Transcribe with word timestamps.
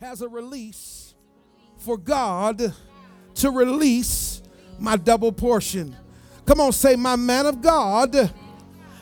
has 0.00 0.22
a 0.22 0.28
release 0.28 1.14
for 1.78 1.96
God 1.96 2.72
to 3.34 3.50
release 3.50 4.42
my 4.78 4.96
double 4.96 5.32
portion. 5.32 5.96
Come 6.46 6.60
on, 6.60 6.72
say, 6.72 6.96
My 6.96 7.16
man 7.16 7.46
of 7.46 7.60
God 7.60 8.32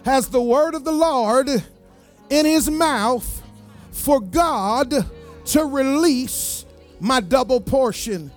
has 0.05 0.29
the 0.29 0.43
word 0.43 0.75
of 0.75 0.85
the 0.85 0.93
Lord 0.93 1.49
in 2.31 2.47
his 2.47 2.71
mouth 2.71 3.43
for 3.91 4.21
God 4.21 4.93
to 5.47 5.65
release 5.65 6.65
my 6.99 7.21
double 7.21 7.61
portion. 7.61 8.31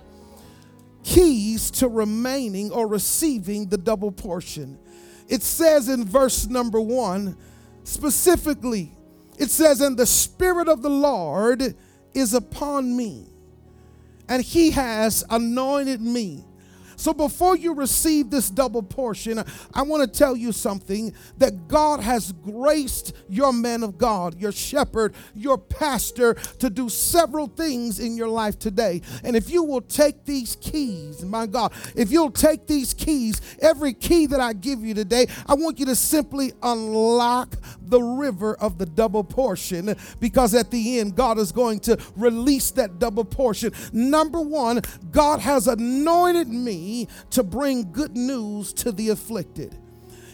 Keys 1.02 1.70
to 1.72 1.88
remaining 1.88 2.70
or 2.70 2.86
receiving 2.86 3.68
the 3.68 3.78
double 3.78 4.12
portion. 4.12 4.78
It 5.28 5.42
says 5.42 5.88
in 5.88 6.04
verse 6.04 6.46
number 6.46 6.80
one, 6.80 7.36
specifically, 7.84 8.92
it 9.40 9.50
says, 9.50 9.80
And 9.80 9.96
the 9.96 10.06
Spirit 10.06 10.68
of 10.68 10.82
the 10.82 10.90
Lord 10.90 11.74
is 12.14 12.34
upon 12.34 12.94
me, 12.96 13.26
and 14.28 14.42
he 14.42 14.70
has 14.72 15.24
anointed 15.30 16.00
me 16.00 16.44
so 17.00 17.14
before 17.14 17.56
you 17.56 17.72
receive 17.72 18.28
this 18.28 18.50
double 18.50 18.82
portion, 18.82 19.42
I 19.72 19.80
want 19.80 20.02
to 20.02 20.18
tell 20.18 20.36
you 20.36 20.52
something 20.52 21.14
that 21.38 21.66
God 21.66 22.00
has 22.00 22.32
graced 22.32 23.16
your 23.26 23.54
man 23.54 23.82
of 23.82 23.96
God, 23.96 24.38
your 24.38 24.52
shepherd, 24.52 25.14
your 25.34 25.56
pastor 25.56 26.34
to 26.34 26.68
do 26.68 26.90
several 26.90 27.46
things 27.46 28.00
in 28.00 28.18
your 28.18 28.28
life 28.28 28.58
today. 28.58 29.00
And 29.24 29.34
if 29.34 29.48
you 29.48 29.62
will 29.62 29.80
take 29.80 30.26
these 30.26 30.56
keys, 30.56 31.24
my 31.24 31.46
God, 31.46 31.72
if 31.96 32.10
you'll 32.10 32.30
take 32.30 32.66
these 32.66 32.92
keys, 32.92 33.40
every 33.62 33.94
key 33.94 34.26
that 34.26 34.40
I 34.40 34.52
give 34.52 34.80
you 34.80 34.92
today, 34.92 35.26
I 35.46 35.54
want 35.54 35.78
you 35.78 35.86
to 35.86 35.96
simply 35.96 36.52
unlock 36.62 37.56
the 37.80 38.02
river 38.02 38.56
of 38.56 38.76
the 38.76 38.84
double 38.84 39.24
portion 39.24 39.96
because 40.20 40.54
at 40.54 40.70
the 40.70 40.98
end, 40.98 41.16
God 41.16 41.38
is 41.38 41.50
going 41.50 41.80
to 41.80 41.98
release 42.14 42.70
that 42.72 42.98
double 42.98 43.24
portion. 43.24 43.72
Number 43.90 44.42
one, 44.42 44.82
God 45.10 45.40
has 45.40 45.66
anointed 45.66 46.48
me 46.48 46.89
to 47.30 47.42
bring 47.42 47.92
good 47.92 48.16
news 48.16 48.72
to 48.74 48.92
the 48.92 49.10
afflicted. 49.10 49.76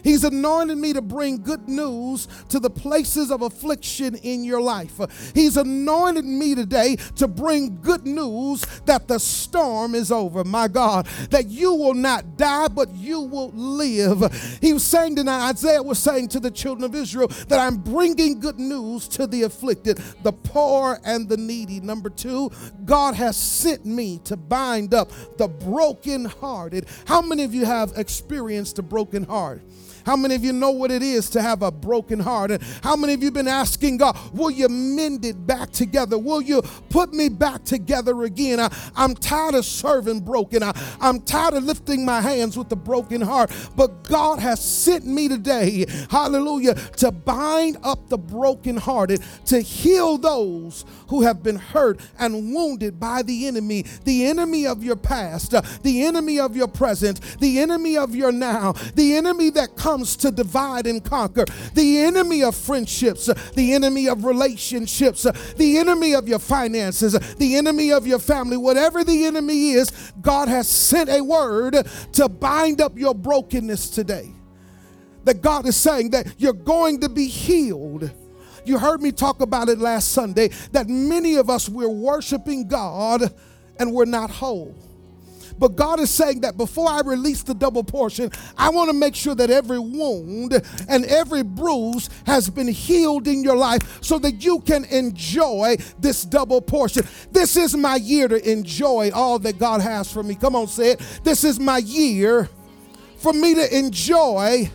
He's 0.07 0.23
anointed 0.23 0.77
me 0.77 0.93
to 0.93 1.01
bring 1.01 1.41
good 1.41 1.67
news 1.67 2.29
to 2.47 2.61
the 2.61 2.69
places 2.69 3.29
of 3.29 3.41
affliction 3.41 4.15
in 4.15 4.45
your 4.45 4.61
life. 4.61 5.01
He's 5.35 5.57
anointed 5.57 6.23
me 6.23 6.55
today 6.55 6.95
to 7.17 7.27
bring 7.27 7.81
good 7.81 8.05
news 8.05 8.61
that 8.85 9.09
the 9.09 9.19
storm 9.19 9.95
is 9.95 10.09
over, 10.09 10.45
my 10.45 10.69
God, 10.69 11.07
that 11.29 11.47
you 11.47 11.73
will 11.73 11.93
not 11.93 12.37
die, 12.37 12.69
but 12.69 12.95
you 12.95 13.19
will 13.19 13.49
live. 13.49 14.31
He 14.61 14.71
was 14.71 14.85
saying 14.85 15.17
tonight, 15.17 15.49
Isaiah 15.49 15.83
was 15.83 15.99
saying 15.99 16.29
to 16.29 16.39
the 16.39 16.51
children 16.51 16.85
of 16.85 16.95
Israel 16.95 17.27
that 17.49 17.59
I'm 17.59 17.75
bringing 17.75 18.39
good 18.39 18.59
news 18.59 19.09
to 19.09 19.27
the 19.27 19.43
afflicted, 19.43 19.97
the 20.23 20.31
poor, 20.31 21.01
and 21.03 21.27
the 21.27 21.35
needy. 21.35 21.81
Number 21.81 22.09
two, 22.09 22.49
God 22.85 23.15
has 23.15 23.35
sent 23.35 23.85
me 23.85 24.21
to 24.23 24.37
bind 24.37 24.93
up 24.93 25.11
the 25.37 25.49
brokenhearted. 25.49 26.85
How 27.05 27.21
many 27.21 27.43
of 27.43 27.53
you 27.53 27.65
have 27.65 27.91
experienced 27.97 28.79
a 28.79 28.83
broken 28.83 29.25
heart? 29.25 29.61
How 30.07 30.15
many 30.15 30.35
of 30.35 30.43
you 30.45 30.53
know 30.53 30.71
what 30.71 30.89
it 30.89 31.03
is 31.03 31.29
to 31.31 31.41
have 31.41 31.61
a 31.61 31.69
broken 31.69 32.17
heart? 32.17 32.51
And 32.51 32.63
how 32.81 32.95
many 32.95 33.13
of 33.13 33.21
you 33.21 33.29
been 33.29 33.45
asking 33.45 33.97
God, 33.97 34.17
will 34.33 34.49
you 34.49 34.69
mend 34.69 35.25
it 35.25 35.45
back 35.45 35.69
together? 35.71 36.17
Will 36.17 36.41
you 36.41 36.61
put 36.89 37.11
me 37.11 37.27
back 37.27 37.65
together 37.65 38.23
again? 38.23 38.57
I, 38.57 38.73
am 38.95 39.15
tired 39.15 39.55
of 39.55 39.65
serving 39.65 40.21
broken. 40.21 40.63
I, 40.63 40.71
I'm 41.01 41.19
tired 41.19 41.55
of 41.55 41.65
lifting 41.65 42.05
my 42.05 42.21
hands 42.21 42.57
with 42.57 42.71
a 42.71 42.75
broken 42.77 43.19
heart. 43.19 43.51
But 43.75 44.05
God 44.05 44.39
has 44.39 44.63
sent 44.63 45.05
me 45.05 45.27
today, 45.27 45.85
hallelujah, 46.09 46.75
to 46.75 47.11
bind 47.11 47.75
up 47.83 48.07
the 48.07 48.17
brokenhearted, 48.17 49.21
to 49.47 49.59
heal 49.59 50.17
those 50.17 50.85
who 51.09 51.23
have 51.23 51.43
been 51.43 51.57
hurt 51.57 51.99
and 52.17 52.55
wounded 52.55 52.97
by 52.97 53.23
the 53.23 53.45
enemy, 53.45 53.81
the 54.05 54.25
enemy 54.25 54.67
of 54.67 54.85
your 54.85 54.95
past, 54.95 55.51
the 55.83 56.05
enemy 56.05 56.39
of 56.39 56.55
your 56.55 56.69
present, 56.69 57.19
the 57.41 57.59
enemy 57.59 57.97
of 57.97 58.15
your 58.15 58.31
now, 58.31 58.71
the 58.95 59.13
enemy 59.13 59.49
that 59.49 59.75
comes 59.75 59.96
comes 59.97 60.15
to 60.15 60.29
divide 60.29 60.85
and 60.85 61.03
conquer. 61.03 61.43
The 61.73 62.01
enemy 62.01 62.43
of 62.43 62.55
friendships, 62.55 63.27
the 63.55 63.73
enemy 63.73 64.07
of 64.07 64.25
relationships, 64.25 65.25
the 65.55 65.77
enemy 65.79 66.13
of 66.13 66.27
your 66.27 66.37
finances, 66.37 67.13
the 67.37 67.55
enemy 67.55 67.91
of 67.91 68.05
your 68.05 68.19
family, 68.19 68.57
whatever 68.57 69.03
the 69.03 69.25
enemy 69.25 69.71
is, 69.71 69.91
God 70.21 70.49
has 70.49 70.67
sent 70.67 71.09
a 71.09 71.21
word 71.21 71.77
to 72.13 72.29
bind 72.29 72.79
up 72.79 72.95
your 72.95 73.15
brokenness 73.15 73.89
today. 73.89 74.31
That 75.23 75.41
God 75.41 75.65
is 75.65 75.75
saying 75.75 76.11
that 76.11 76.27
you're 76.37 76.53
going 76.53 77.01
to 77.01 77.09
be 77.09 77.25
healed. 77.27 78.11
You 78.65 78.77
heard 78.77 79.01
me 79.01 79.11
talk 79.11 79.41
about 79.41 79.67
it 79.67 79.79
last 79.79 80.11
Sunday 80.11 80.49
that 80.73 80.87
many 80.87 81.37
of 81.37 81.49
us 81.49 81.67
we're 81.67 81.89
worshiping 81.89 82.67
God 82.67 83.33
and 83.79 83.93
we're 83.93 84.05
not 84.05 84.29
whole. 84.29 84.75
But 85.59 85.75
God 85.75 85.99
is 85.99 86.09
saying 86.09 86.41
that 86.41 86.57
before 86.57 86.89
I 86.89 87.01
release 87.01 87.43
the 87.43 87.53
double 87.53 87.83
portion, 87.83 88.31
I 88.57 88.69
want 88.69 88.89
to 88.89 88.93
make 88.93 89.15
sure 89.15 89.35
that 89.35 89.49
every 89.49 89.79
wound 89.79 90.61
and 90.87 91.05
every 91.05 91.43
bruise 91.43 92.09
has 92.25 92.49
been 92.49 92.67
healed 92.67 93.27
in 93.27 93.43
your 93.43 93.55
life 93.55 94.03
so 94.03 94.19
that 94.19 94.43
you 94.43 94.59
can 94.61 94.85
enjoy 94.85 95.77
this 95.99 96.23
double 96.23 96.61
portion. 96.61 97.05
This 97.31 97.57
is 97.57 97.75
my 97.75 97.95
year 97.95 98.27
to 98.27 98.51
enjoy 98.51 99.11
all 99.13 99.39
that 99.39 99.57
God 99.57 99.81
has 99.81 100.11
for 100.11 100.23
me. 100.23 100.35
Come 100.35 100.55
on, 100.55 100.67
say 100.67 100.91
it. 100.91 101.21
This 101.23 101.43
is 101.43 101.59
my 101.59 101.79
year 101.79 102.49
for 103.17 103.33
me 103.33 103.55
to 103.55 103.77
enjoy 103.77 104.69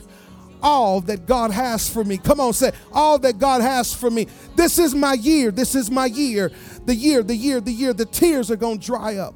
all 0.63 1.01
that 1.03 1.27
God 1.27 1.51
has 1.51 1.89
for 1.89 2.05
me. 2.05 2.19
Come 2.19 2.41
on, 2.41 2.53
say 2.53 2.73
all 2.93 3.19
that 3.19 3.39
God 3.39 3.63
has 3.63 3.93
for 3.93 4.11
me. 4.11 4.29
This 4.55 4.79
is 4.79 4.95
my 4.95 5.15
year. 5.15 5.51
This 5.51 5.75
is 5.75 5.91
my 5.91 6.07
year. 6.07 6.53
The 6.85 6.95
year, 6.95 7.23
the 7.23 7.35
year, 7.35 7.61
the 7.61 7.73
year. 7.73 7.93
The 7.93 8.07
tears 8.07 8.51
are 8.51 8.57
going 8.57 8.79
to 8.79 8.87
dry 8.87 9.17
up. 9.17 9.35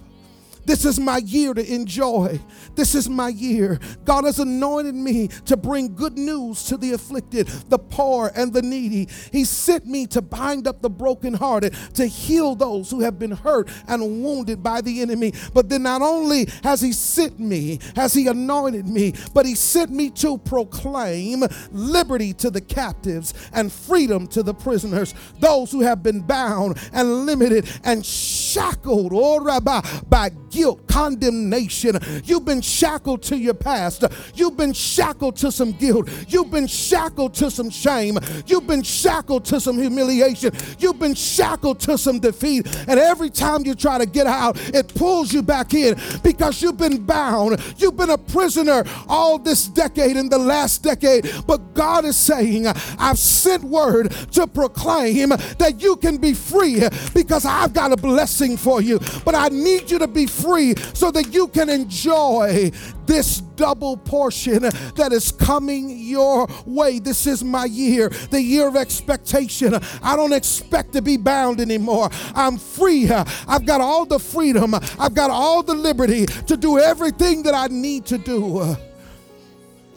This 0.66 0.84
is 0.84 0.98
my 0.98 1.18
year 1.18 1.54
to 1.54 1.74
enjoy. 1.74 2.40
This 2.74 2.96
is 2.96 3.08
my 3.08 3.28
year. 3.28 3.78
God 4.04 4.24
has 4.24 4.40
anointed 4.40 4.96
me 4.96 5.28
to 5.46 5.56
bring 5.56 5.94
good 5.94 6.18
news 6.18 6.64
to 6.64 6.76
the 6.76 6.92
afflicted, 6.92 7.46
the 7.46 7.78
poor, 7.78 8.32
and 8.34 8.52
the 8.52 8.62
needy. 8.62 9.08
He 9.30 9.44
sent 9.44 9.86
me 9.86 10.08
to 10.08 10.20
bind 10.20 10.66
up 10.66 10.82
the 10.82 10.90
brokenhearted, 10.90 11.72
to 11.94 12.06
heal 12.06 12.56
those 12.56 12.90
who 12.90 13.00
have 13.00 13.16
been 13.16 13.30
hurt 13.30 13.70
and 13.86 14.24
wounded 14.24 14.62
by 14.62 14.80
the 14.80 15.02
enemy. 15.02 15.32
But 15.54 15.68
then 15.68 15.84
not 15.84 16.02
only 16.02 16.48
has 16.64 16.80
He 16.80 16.92
sent 16.92 17.38
me, 17.38 17.78
has 17.94 18.12
He 18.12 18.26
anointed 18.26 18.88
me, 18.88 19.14
but 19.32 19.46
He 19.46 19.54
sent 19.54 19.92
me 19.92 20.10
to 20.10 20.36
proclaim 20.38 21.44
liberty 21.70 22.32
to 22.34 22.50
the 22.50 22.60
captives 22.60 23.34
and 23.52 23.72
freedom 23.72 24.26
to 24.28 24.42
the 24.42 24.54
prisoners, 24.54 25.14
those 25.38 25.70
who 25.70 25.82
have 25.82 26.02
been 26.02 26.22
bound 26.22 26.78
and 26.92 27.24
limited 27.24 27.70
and 27.84 28.04
shackled, 28.04 29.12
oh, 29.14 29.40
Rabbi, 29.44 29.80
by 30.08 30.30
guilt, 30.56 30.86
condemnation. 30.86 31.98
You've 32.24 32.46
been 32.46 32.62
shackled 32.62 33.22
to 33.24 33.36
your 33.36 33.52
past. 33.52 34.04
You've 34.34 34.56
been 34.56 34.72
shackled 34.72 35.36
to 35.36 35.52
some 35.52 35.72
guilt. 35.72 36.08
You've 36.28 36.50
been 36.50 36.66
shackled 36.66 37.34
to 37.34 37.50
some 37.50 37.68
shame. 37.68 38.18
You've 38.46 38.66
been 38.66 38.82
shackled 38.82 39.44
to 39.46 39.60
some 39.60 39.76
humiliation. 39.76 40.52
You've 40.78 40.98
been 40.98 41.14
shackled 41.14 41.78
to 41.80 41.98
some 41.98 42.20
defeat. 42.20 42.66
And 42.88 42.98
every 42.98 43.28
time 43.28 43.66
you 43.66 43.74
try 43.74 43.98
to 43.98 44.06
get 44.06 44.26
out, 44.26 44.56
it 44.74 44.94
pulls 44.94 45.30
you 45.30 45.42
back 45.42 45.74
in 45.74 45.94
because 46.22 46.62
you've 46.62 46.78
been 46.78 47.04
bound. 47.04 47.60
You've 47.76 47.98
been 47.98 48.10
a 48.10 48.18
prisoner 48.18 48.84
all 49.08 49.38
this 49.38 49.68
decade 49.68 50.16
and 50.16 50.30
the 50.30 50.38
last 50.38 50.82
decade. 50.82 51.30
But 51.46 51.74
God 51.74 52.06
is 52.06 52.16
saying, 52.16 52.66
I've 52.66 53.18
sent 53.18 53.62
word 53.62 54.10
to 54.32 54.46
proclaim 54.46 55.28
that 55.28 55.82
you 55.82 55.96
can 55.96 56.16
be 56.16 56.32
free 56.32 56.82
because 57.12 57.44
I've 57.44 57.74
got 57.74 57.92
a 57.92 57.96
blessing 57.96 58.56
for 58.56 58.80
you. 58.80 58.98
But 59.22 59.34
I 59.34 59.48
need 59.48 59.90
you 59.90 59.98
to 59.98 60.08
be 60.08 60.26
free 60.26 60.45
free 60.46 60.74
so 60.94 61.10
that 61.10 61.34
you 61.34 61.48
can 61.48 61.68
enjoy 61.68 62.70
this 63.06 63.40
double 63.40 63.96
portion 63.96 64.62
that 64.62 65.10
is 65.12 65.32
coming 65.32 65.98
your 65.98 66.46
way. 66.64 66.98
This 66.98 67.26
is 67.26 67.42
my 67.42 67.64
year, 67.64 68.08
the 68.30 68.40
year 68.40 68.68
of 68.68 68.76
expectation. 68.76 69.74
I 70.02 70.16
don't 70.16 70.32
expect 70.32 70.92
to 70.92 71.02
be 71.02 71.16
bound 71.16 71.60
anymore. 71.60 72.10
I'm 72.34 72.58
free. 72.58 73.10
I've 73.10 73.66
got 73.66 73.80
all 73.80 74.06
the 74.06 74.18
freedom, 74.18 74.74
I've 74.74 75.14
got 75.14 75.30
all 75.30 75.62
the 75.62 75.74
liberty 75.74 76.26
to 76.26 76.56
do 76.56 76.78
everything 76.78 77.42
that 77.44 77.54
I 77.54 77.66
need 77.68 78.06
to 78.06 78.18
do. 78.18 78.76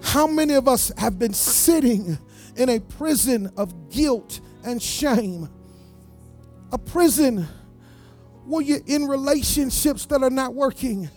How 0.01 0.27
many 0.27 0.53
of 0.53 0.67
us 0.67 0.91
have 0.97 1.19
been 1.19 1.33
sitting 1.33 2.17
in 2.55 2.69
a 2.69 2.79
prison 2.79 3.51
of 3.57 3.89
guilt 3.89 4.39
and 4.63 4.81
shame? 4.81 5.49
A 6.71 6.77
prison 6.77 7.47
were 8.49 8.61
you 8.61 8.81
in 8.87 9.05
relationships 9.05 10.05
that 10.07 10.23
are 10.23 10.29
not 10.29 10.55
working? 10.55 11.09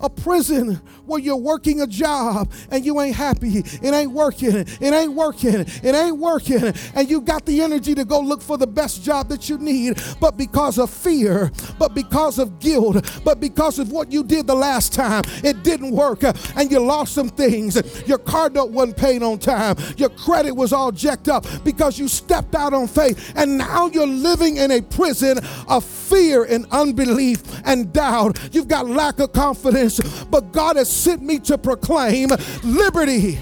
A 0.00 0.10
prison 0.10 0.80
where 1.06 1.20
you're 1.20 1.36
working 1.36 1.80
a 1.80 1.86
job 1.86 2.50
and 2.70 2.84
you 2.84 3.00
ain't 3.00 3.16
happy. 3.16 3.58
It 3.58 3.94
ain't 3.94 4.12
working. 4.12 4.54
It 4.56 4.82
ain't 4.82 5.12
working. 5.12 5.54
It 5.54 5.94
ain't 5.94 6.18
working. 6.18 6.72
And 6.94 7.10
you 7.10 7.20
got 7.20 7.44
the 7.46 7.60
energy 7.60 7.94
to 7.94 8.04
go 8.04 8.20
look 8.20 8.42
for 8.42 8.56
the 8.56 8.66
best 8.66 9.02
job 9.02 9.28
that 9.28 9.48
you 9.48 9.58
need, 9.58 10.00
but 10.20 10.36
because 10.36 10.78
of 10.78 10.90
fear, 10.90 11.50
but 11.78 11.94
because 11.94 12.38
of 12.38 12.58
guilt, 12.60 13.20
but 13.24 13.40
because 13.40 13.78
of 13.78 13.92
what 13.92 14.10
you 14.10 14.24
did 14.24 14.46
the 14.46 14.54
last 14.54 14.92
time, 14.92 15.22
it 15.42 15.62
didn't 15.62 15.90
work 15.90 16.22
and 16.22 16.70
you 16.70 16.80
lost 16.80 17.14
some 17.14 17.28
things. 17.28 17.76
Your 18.06 18.18
car 18.18 18.50
note 18.50 18.70
wasn't 18.70 18.96
paid 18.96 19.22
on 19.22 19.38
time. 19.38 19.76
Your 19.96 20.10
credit 20.10 20.52
was 20.52 20.72
all 20.72 20.92
jacked 20.92 21.28
up 21.28 21.46
because 21.64 21.98
you 21.98 22.08
stepped 22.08 22.54
out 22.54 22.72
on 22.72 22.86
faith. 22.86 23.32
And 23.36 23.58
now 23.58 23.88
you're 23.88 24.06
living 24.06 24.56
in 24.56 24.70
a 24.70 24.80
prison 24.80 25.38
of 25.68 25.84
fear 25.84 26.44
and 26.44 26.66
unbelief 26.70 27.42
and 27.64 27.92
doubt. 27.92 28.38
You've 28.52 28.68
got 28.68 28.88
lack 28.88 29.18
of 29.18 29.32
confidence, 29.32 29.83
but 30.30 30.52
God 30.52 30.76
has 30.76 30.90
sent 30.90 31.22
me 31.22 31.38
to 31.40 31.58
proclaim 31.58 32.30
liberty 32.62 33.38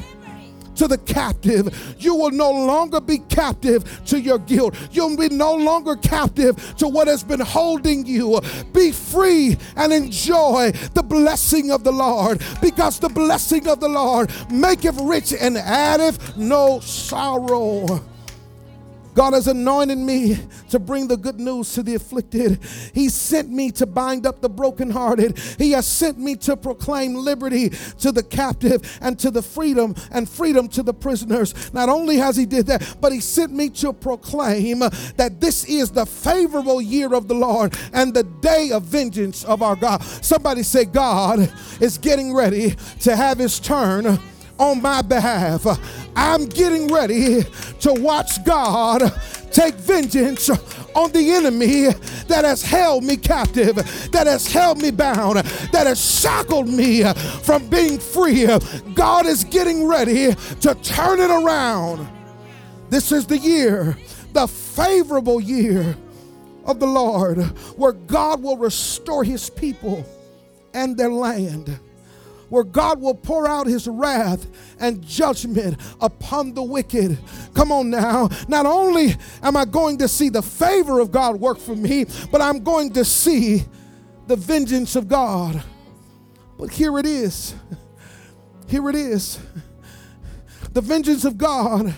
to 0.77 0.89
the 0.89 0.99
captive. 0.99 1.95
You 1.99 2.15
will 2.15 2.31
no 2.31 2.51
longer 2.51 3.01
be 3.01 3.19
captive 3.19 4.05
to 4.07 4.21
your 4.21 4.39
guilt. 4.39 4.75
You'll 4.91 5.17
be 5.17 5.29
no 5.29 5.55
longer 5.55 5.97
captive 5.97 6.77
to 6.79 6.89
what 6.89 7.09
has 7.09 7.23
been 7.23 7.41
holding 7.41 8.07
you. 8.07 8.41
Be 8.73 8.93
free 8.93 9.57
and 9.77 9.93
enjoy 9.93 10.73
the 10.95 11.03
blessing 11.03 11.71
of 11.71 11.85
the 11.85 11.93
Lord 11.93 12.43
because 12.61 12.99
the 12.99 13.09
blessing 13.09 13.69
of 13.69 13.81
the 13.81 13.89
Lord 13.89 14.31
maketh 14.51 14.99
rich 15.01 15.33
and 15.39 15.57
addeth 15.57 16.37
no 16.37 16.81
sorrow. 16.81 18.03
God 19.15 19.35
has 19.35 19.47
anointed 19.47 19.99
me 19.99 20.39
to 20.71 20.79
bring 20.79 21.09
the 21.09 21.17
good 21.17 21.39
news 21.39 21.73
to 21.75 21.83
the 21.83 21.95
afflicted. 21.95 22.59
He 22.95 23.09
sent 23.09 23.51
me 23.51 23.71
to 23.73 23.87
bind 23.87 24.27
up 24.27 24.41
the 24.41 24.49
brokenhearted. 24.49 25.39
He 25.59 25.73
has 25.73 25.87
sent 25.87 26.19
me 26.19 26.37
to 26.37 26.57
proclaim 26.57 27.15
liberty 27.15 27.71
to 28.01 28.13
the 28.13 28.23
captive 28.23 28.99
and 29.03 29.19
to 29.19 29.31
the 29.31 29.43
freedom 29.43 29.95
and 30.11 30.29
freedom 30.29 30.69
to 30.69 30.83
the 30.83 30.95
prisoners. 30.95 31.73
Not 31.75 31.89
only 31.89 32.17
has 32.17 32.37
he 32.37 32.47
did 32.47 32.67
that, 32.67 32.97
but 33.01 33.13
he 33.13 33.21
sent 33.21 33.53
me 33.53 33.69
to 33.71 33.93
proclaim 33.93 34.81
that 34.81 35.41
this 35.41 35.65
is 35.65 35.91
the 35.91 36.07
favorable 36.07 36.81
year 36.81 37.15
of 37.15 37.29
the 37.29 37.35
Lord 37.35 37.77
and 37.93 38.15
the 38.15 38.25
day 38.25 38.71
of 38.73 38.85
vengeance 38.85 39.45
of 39.45 39.63
our 39.63 39.77
God. 39.77 40.03
Somebody 40.03 40.63
say 40.63 40.85
God 40.85 41.53
is 41.81 41.99
getting 41.99 42.35
ready 42.35 42.75
to 43.01 43.15
have 43.17 43.39
his 43.39 43.61
turn 43.61 44.19
on 44.63 44.81
my 44.81 45.03
behalf. 45.03 45.67
I'm 46.15 46.47
getting 46.47 46.93
ready 46.93 47.43
to 47.81 47.93
watch 47.93 48.45
God 48.45 49.03
take 49.51 49.75
vengeance 49.75 50.49
on 50.95 51.11
the 51.13 51.33
enemy 51.33 51.89
that 52.29 52.45
has 52.45 52.63
held 52.63 53.03
me 53.03 53.17
captive, 53.17 53.75
that 54.13 54.27
has 54.27 54.51
held 54.51 54.81
me 54.81 54.91
bound, 54.93 55.39
that 55.39 55.87
has 55.87 56.01
shackled 56.21 56.69
me 56.69 57.03
from 57.43 57.69
being 57.69 57.99
free. 57.99 58.47
God 58.95 59.27
is 59.27 59.45
getting 59.45 59.87
ready 59.87 60.35
to 60.61 60.75
turn 60.77 61.21
it 61.21 61.31
around. 61.31 62.09
This 62.89 63.11
is 63.11 63.27
the 63.27 63.39
year, 63.39 63.97
the 64.33 64.47
favorable 64.47 65.41
year 65.41 65.97
of 66.67 66.79
the 66.79 66.87
Lord, 66.87 67.39
where 67.77 67.93
God 67.93 68.43
will 68.43 68.57
restore 68.57 69.25
his 69.25 69.51
people 69.51 70.07
and 70.73 70.97
their 70.97 71.11
land 71.11 71.81
where 72.53 72.65
God 72.65 73.01
will 73.01 73.15
pour 73.15 73.49
out 73.49 73.67
his 73.67 73.89
wrath 73.89 74.47
and 74.79 75.03
judgment 75.03 75.81
upon 76.03 76.53
the 76.53 76.63
wicked. 76.63 77.17
Come 77.55 77.73
on 77.73 77.89
now. 77.89 78.29
Not 78.47 78.67
only 78.67 79.17
am 79.43 79.57
I 79.57 79.65
going 79.65 79.97
to 79.99 80.07
see 80.07 80.29
the 80.29 80.43
favor 80.43 81.01
of 81.01 81.11
God 81.11 81.41
work 81.41 81.57
for 81.57 81.75
me, 81.75 82.05
but 82.31 82.43
I'm 82.43 82.63
going 82.63 82.93
to 82.93 83.07
see 83.07 83.65
the 84.27 84.37
vengeance 84.37 84.97
of 84.97 85.09
God. 85.09 85.65
But 86.59 86.71
here 86.71 86.99
it 86.99 87.07
is. 87.07 87.55
Here 88.69 88.87
it 88.91 88.97
is. 88.97 89.39
The 90.75 90.83
vengeance 90.83 91.25
of 91.25 91.39
God 91.39 91.95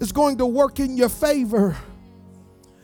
is 0.00 0.10
going 0.10 0.38
to 0.38 0.46
work 0.46 0.80
in 0.80 0.96
your 0.96 1.08
favor, 1.08 1.76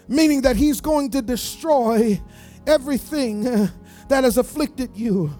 meaning 0.06 0.42
that 0.42 0.54
He's 0.54 0.80
going 0.80 1.10
to 1.10 1.20
destroy 1.20 2.20
everything 2.64 3.42
that 3.42 4.22
has 4.22 4.38
afflicted 4.38 4.96
you 4.96 5.32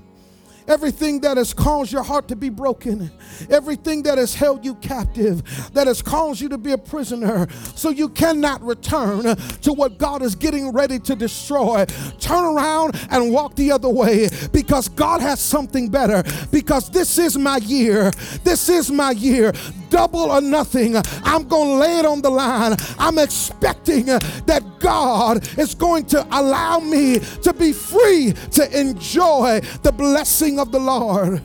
everything 0.73 1.21
that 1.21 1.37
has 1.37 1.53
caused 1.53 1.93
your 1.93 2.03
heart 2.03 2.27
to 2.29 2.35
be 2.35 2.49
broken, 2.49 3.11
everything 3.51 4.03
that 4.05 4.17
has 4.17 4.35
held 4.35 4.65
you 4.65 4.75
captive, 4.77 5.43
that 5.75 5.87
has 5.87 6.01
caused 6.01 6.41
you 6.41 6.49
to 6.49 6.57
be 6.57 6.73
a 6.73 6.79
prisoner, 6.79 7.47
so 7.77 7.91
you 7.91 8.09
cannot 8.09 8.63
return 8.63 9.37
to 9.37 9.73
what 9.75 9.99
God 9.99 10.23
is 10.23 10.35
getting 10.35 10.73
ready 10.73 10.99
to 11.01 11.15
destroy. 11.15 11.85
Turn 12.19 12.45
around 12.45 12.97
and 13.11 13.33
walk 13.33 13.55
the 13.55 13.71
other 13.71 13.91
way 13.91 14.29
because 14.51 14.89
God 14.89 15.21
has 15.21 15.41
something 15.41 15.91
better. 15.91 16.25
Because 16.51 16.89
this 16.89 17.19
is 17.19 17.37
my 17.37 17.59
year. 17.59 18.11
This 18.43 18.71
is 18.71 18.91
my 18.91 19.11
year 19.11 19.53
double 19.93 20.33
or 20.33 20.41
nothing. 20.41 20.97
I'm 21.23 21.47
going 21.47 21.69
to 21.69 21.75
lay 21.75 21.99
it 21.99 22.07
on 22.07 22.23
the 22.23 22.31
line. 22.31 22.77
I'm 22.99 23.19
expecting 23.19 24.07
that 24.07 24.63
God 24.81 25.47
is 25.59 25.75
going 25.75 26.07
to 26.07 26.27
allow 26.31 26.81
me 26.81 27.19
to 27.19 27.53
be 27.53 27.73
free 27.73 28.33
to 28.53 28.81
enjoy 28.81 29.61
the 29.83 29.93
blessing 29.93 30.59
of 30.59 30.73
the 30.73 30.81
Lord. 30.81 31.43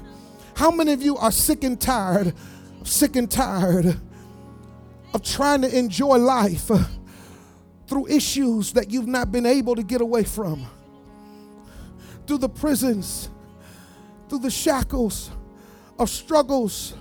How 0.55 0.71
many 0.71 0.93
of 0.93 1.01
you 1.03 1.17
are 1.17 1.31
sick 1.31 1.65
and 1.65 1.79
tired, 1.79 2.33
sick 2.83 3.17
and 3.17 3.29
tired 3.29 3.99
of 5.13 5.21
trying 5.21 5.61
to 5.61 5.77
enjoy 5.77 6.17
life 6.17 6.71
through 7.87 8.07
issues 8.07 8.71
that 8.73 8.89
you've 8.89 9.07
not 9.07 9.31
been 9.31 9.45
able 9.45 9.75
to 9.75 9.83
get 9.83 9.99
away 9.99 10.23
from? 10.23 10.65
Through 12.25 12.39
the 12.39 12.49
prisons, 12.49 13.29
through 14.29 14.39
the 14.39 14.49
shackles 14.49 15.31
of 15.99 16.09
struggles 16.09 16.93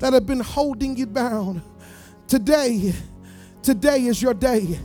that 0.00 0.12
have 0.12 0.26
been 0.26 0.40
holding 0.40 0.96
you 0.96 1.06
down. 1.06 1.62
Today, 2.26 2.92
today 3.62 4.06
is 4.06 4.20
your 4.20 4.34
day. 4.34 4.78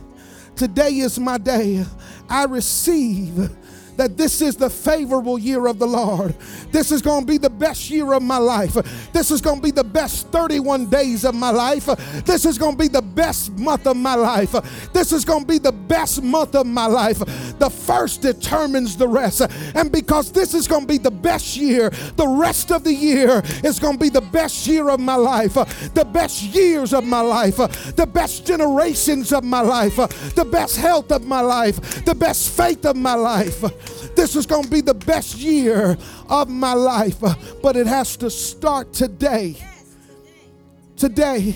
Today 0.54 0.98
is 0.98 1.18
my 1.18 1.38
day. 1.38 1.84
I 2.28 2.44
receive 2.44 3.50
that 3.96 4.16
this 4.16 4.40
is 4.40 4.56
the 4.56 4.70
favorable 4.70 5.38
year 5.38 5.66
of 5.66 5.78
the 5.78 5.86
Lord. 5.86 6.34
This 6.70 6.92
is 6.92 7.02
going 7.02 7.22
to 7.22 7.26
be 7.26 7.38
the 7.38 7.50
best 7.50 7.90
year 7.90 8.12
of 8.12 8.22
my 8.22 8.38
life. 8.38 8.74
This 9.12 9.30
is 9.30 9.40
going 9.40 9.56
to 9.56 9.62
be 9.62 9.70
the 9.70 9.84
best 9.84 10.28
31 10.28 10.86
days 10.86 11.24
of 11.24 11.34
my 11.34 11.50
life. 11.50 11.86
This 12.24 12.44
is 12.44 12.58
going 12.58 12.72
to 12.72 12.78
be 12.78 12.88
the 12.88 13.02
best 13.02 13.52
month 13.52 13.86
of 13.86 13.96
my 13.96 14.14
life. 14.14 14.52
This 14.92 15.12
is 15.12 15.24
going 15.24 15.42
to 15.42 15.46
be 15.46 15.58
the 15.58 15.72
best 15.72 16.22
month 16.22 16.54
of 16.54 16.66
my 16.66 16.86
life. 16.86 17.18
The 17.58 17.70
first 17.70 18.22
determines 18.22 18.96
the 18.96 19.08
rest. 19.08 19.42
And 19.74 19.90
because 19.90 20.32
this 20.32 20.54
is 20.54 20.68
going 20.68 20.82
to 20.82 20.86
be 20.86 20.98
the 20.98 21.10
best 21.10 21.56
year, 21.56 21.90
the 22.16 22.28
rest 22.28 22.70
of 22.70 22.84
the 22.84 22.94
year 22.94 23.42
is 23.64 23.78
going 23.78 23.94
to 23.94 24.00
be 24.00 24.08
the 24.08 24.20
best 24.20 24.66
year 24.66 24.90
of 24.90 25.00
my 25.00 25.14
life, 25.14 25.54
the 25.94 26.04
best 26.04 26.42
years 26.42 26.92
of 26.92 27.04
my 27.04 27.20
life, 27.20 27.56
the 27.96 28.06
best 28.06 28.46
generations 28.46 29.32
of 29.32 29.44
my 29.44 29.60
life, 29.60 29.96
the 30.34 30.46
best 30.50 30.76
health 30.76 31.10
of 31.10 31.26
my 31.26 31.40
life, 31.40 32.04
the 32.04 32.14
best 32.14 32.50
faith 32.56 32.84
of 32.84 32.96
my 32.96 33.14
life. 33.14 33.64
This 34.14 34.36
is 34.36 34.46
going 34.46 34.64
to 34.64 34.70
be 34.70 34.80
the 34.80 34.94
best 34.94 35.36
year 35.36 35.96
of 36.28 36.48
my 36.48 36.72
life, 36.72 37.20
but 37.62 37.76
it 37.76 37.86
has 37.86 38.16
to 38.18 38.30
start 38.30 38.92
today. 38.92 39.56
Today. 40.96 41.54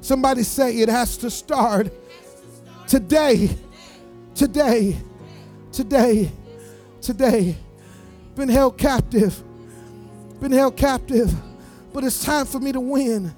Somebody 0.00 0.42
say 0.42 0.78
it 0.78 0.88
has 0.88 1.16
to 1.18 1.30
start 1.30 1.92
today. 2.88 3.50
Today. 4.34 4.96
Today. 5.70 6.32
Today. 7.00 7.56
Been 8.34 8.48
held 8.48 8.78
captive. 8.78 9.42
Been 10.40 10.52
held 10.52 10.76
captive. 10.76 11.32
But 11.92 12.04
it's 12.04 12.24
time 12.24 12.46
for 12.46 12.58
me 12.58 12.72
to 12.72 12.80
win. 12.80 13.32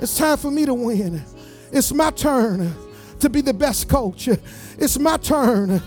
It's 0.00 0.16
time 0.16 0.38
for 0.38 0.50
me 0.50 0.66
to 0.66 0.74
win. 0.74 1.22
It's 1.70 1.92
my 1.92 2.10
turn 2.10 2.74
to 3.20 3.30
be 3.30 3.40
the 3.40 3.54
best 3.54 3.88
coach. 3.88 4.28
It's 4.78 4.98
my 4.98 5.16
turn 5.16 5.80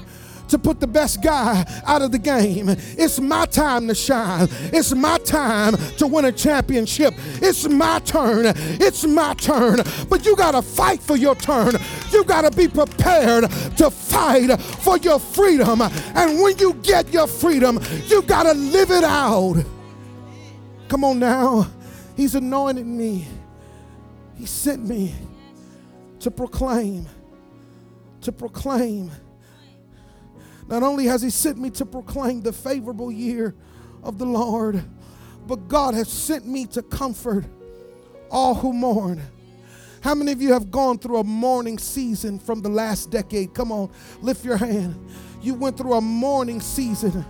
to 0.49 0.57
put 0.57 0.79
the 0.79 0.87
best 0.87 1.21
guy 1.21 1.65
out 1.85 2.01
of 2.01 2.11
the 2.11 2.19
game. 2.19 2.69
It's 2.69 3.19
my 3.19 3.45
time 3.45 3.87
to 3.87 3.95
shine. 3.95 4.47
It's 4.73 4.93
my 4.93 5.17
time 5.19 5.75
to 5.97 6.07
win 6.07 6.25
a 6.25 6.31
championship. 6.31 7.13
It's 7.41 7.67
my 7.67 7.99
turn. 7.99 8.45
It's 8.55 9.05
my 9.05 9.33
turn. 9.35 9.79
But 10.09 10.25
you 10.25 10.35
got 10.35 10.51
to 10.51 10.61
fight 10.61 11.01
for 11.01 11.15
your 11.15 11.35
turn. 11.35 11.73
You 12.11 12.23
got 12.23 12.41
to 12.41 12.55
be 12.55 12.67
prepared 12.67 13.49
to 13.77 13.89
fight 13.89 14.59
for 14.59 14.97
your 14.97 15.19
freedom. 15.19 15.81
And 15.81 16.41
when 16.41 16.57
you 16.57 16.73
get 16.75 17.11
your 17.13 17.27
freedom, 17.27 17.79
you 18.07 18.21
got 18.23 18.43
to 18.43 18.53
live 18.53 18.91
it 18.91 19.03
out. 19.03 19.63
Come 20.87 21.03
on 21.03 21.19
now. 21.19 21.69
He's 22.15 22.35
anointed 22.35 22.85
me. 22.85 23.27
He 24.37 24.45
sent 24.45 24.85
me 24.87 25.13
to 26.19 26.31
proclaim, 26.31 27.07
to 28.21 28.31
proclaim 28.31 29.11
not 30.67 30.83
only 30.83 31.05
has 31.05 31.21
He 31.21 31.29
sent 31.29 31.57
me 31.57 31.69
to 31.71 31.85
proclaim 31.85 32.41
the 32.41 32.53
favorable 32.53 33.11
year 33.11 33.55
of 34.03 34.17
the 34.17 34.25
Lord, 34.25 34.83
but 35.47 35.67
God 35.67 35.93
has 35.93 36.11
sent 36.11 36.47
me 36.47 36.65
to 36.67 36.81
comfort 36.81 37.45
all 38.31 38.55
who 38.55 38.73
mourn. 38.73 39.21
How 40.01 40.13
many 40.15 40.31
of 40.31 40.41
you 40.41 40.53
have 40.53 40.69
gone 40.71 40.99
through 40.99 41.17
a 41.17 41.23
mourning 41.23 41.79
season 41.79 42.37
from 42.39 42.61
the 42.61 42.69
last 42.69 43.09
decade? 43.09 43.53
Come 43.53 43.71
on, 43.71 43.91
lift 44.21 44.45
your 44.45 44.57
hand. 44.57 44.95
You 45.41 45.53
went 45.55 45.77
through 45.77 45.93
a 45.93 46.01
mourning 46.01 46.61
season 46.61 47.25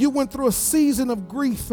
You 0.00 0.08
went 0.08 0.32
through 0.32 0.46
a 0.46 0.52
season 0.52 1.10
of 1.10 1.28
grief. 1.28 1.70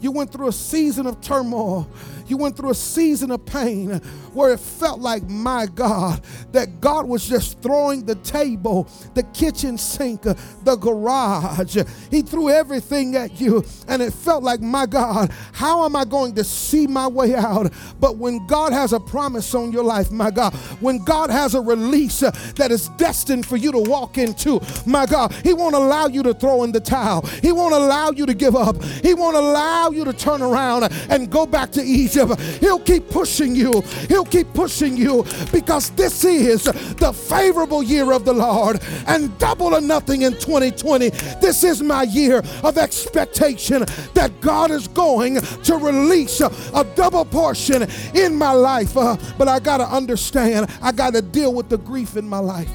You 0.00 0.12
went 0.12 0.32
through 0.32 0.48
a 0.48 0.52
season 0.52 1.06
of 1.06 1.20
turmoil. 1.20 1.88
You 2.26 2.36
went 2.36 2.56
through 2.56 2.70
a 2.70 2.74
season 2.74 3.30
of 3.30 3.44
pain 3.46 3.90
where 4.34 4.52
it 4.52 4.60
felt 4.60 5.00
like, 5.00 5.28
my 5.28 5.66
God, 5.66 6.20
that 6.52 6.80
God 6.80 7.06
was 7.06 7.26
just 7.26 7.62
throwing 7.62 8.04
the 8.04 8.16
table, 8.16 8.88
the 9.14 9.22
kitchen 9.22 9.78
sink, 9.78 10.22
the 10.22 10.76
garage. 10.80 11.76
He 12.10 12.22
threw 12.22 12.50
everything 12.50 13.16
at 13.16 13.40
you, 13.40 13.64
and 13.86 14.02
it 14.02 14.12
felt 14.12 14.42
like, 14.42 14.60
my 14.60 14.86
God, 14.86 15.30
how 15.52 15.84
am 15.84 15.94
I 15.94 16.04
going 16.04 16.34
to 16.34 16.44
see 16.44 16.86
my 16.86 17.06
way 17.06 17.34
out? 17.34 17.72
But 18.00 18.16
when 18.16 18.44
God 18.46 18.72
has 18.72 18.92
a 18.92 19.00
promise 19.00 19.54
on 19.54 19.70
your 19.70 19.84
life, 19.84 20.10
my 20.10 20.30
God, 20.30 20.52
when 20.80 21.04
God 21.04 21.30
has 21.30 21.54
a 21.54 21.60
release 21.60 22.20
that 22.20 22.70
is 22.70 22.88
destined 22.90 23.46
for 23.46 23.56
you 23.56 23.70
to 23.72 23.78
walk 23.78 24.18
into, 24.18 24.60
my 24.84 25.06
God, 25.06 25.32
He 25.44 25.54
won't 25.54 25.76
allow 25.76 26.08
you 26.08 26.22
to 26.24 26.34
throw 26.34 26.64
in 26.64 26.72
the 26.72 26.80
towel. 26.80 27.22
He 27.40 27.52
won't 27.52 27.74
allow 27.74 28.10
you 28.10 28.26
to 28.26 28.34
give 28.34 28.56
up. 28.56 28.82
He 28.82 29.14
won't 29.14 29.36
allow 29.36 29.85
you 29.94 30.04
to 30.04 30.12
turn 30.12 30.42
around 30.42 30.84
and 31.10 31.30
go 31.30 31.46
back 31.46 31.70
to 31.72 31.82
Egypt. 31.82 32.40
He'll 32.60 32.78
keep 32.78 33.08
pushing 33.10 33.54
you. 33.54 33.82
He'll 34.08 34.24
keep 34.24 34.52
pushing 34.52 34.96
you 34.96 35.24
because 35.52 35.90
this 35.90 36.24
is 36.24 36.64
the 36.64 37.12
favorable 37.12 37.82
year 37.82 38.12
of 38.12 38.24
the 38.24 38.32
Lord 38.32 38.82
and 39.06 39.36
double 39.38 39.74
or 39.74 39.80
nothing 39.80 40.22
in 40.22 40.32
2020. 40.32 41.10
This 41.40 41.64
is 41.64 41.82
my 41.82 42.02
year 42.04 42.42
of 42.62 42.78
expectation 42.78 43.84
that 44.14 44.32
God 44.40 44.70
is 44.70 44.88
going 44.88 45.40
to 45.40 45.76
release 45.76 46.40
a 46.40 46.84
double 46.94 47.24
portion 47.24 47.86
in 48.14 48.34
my 48.34 48.52
life. 48.52 48.96
Uh, 48.96 49.16
but 49.38 49.48
I 49.48 49.58
got 49.58 49.78
to 49.78 49.86
understand, 49.86 50.70
I 50.82 50.92
got 50.92 51.14
to 51.14 51.22
deal 51.22 51.52
with 51.52 51.68
the 51.68 51.78
grief 51.78 52.16
in 52.16 52.28
my 52.28 52.38
life. 52.38 52.70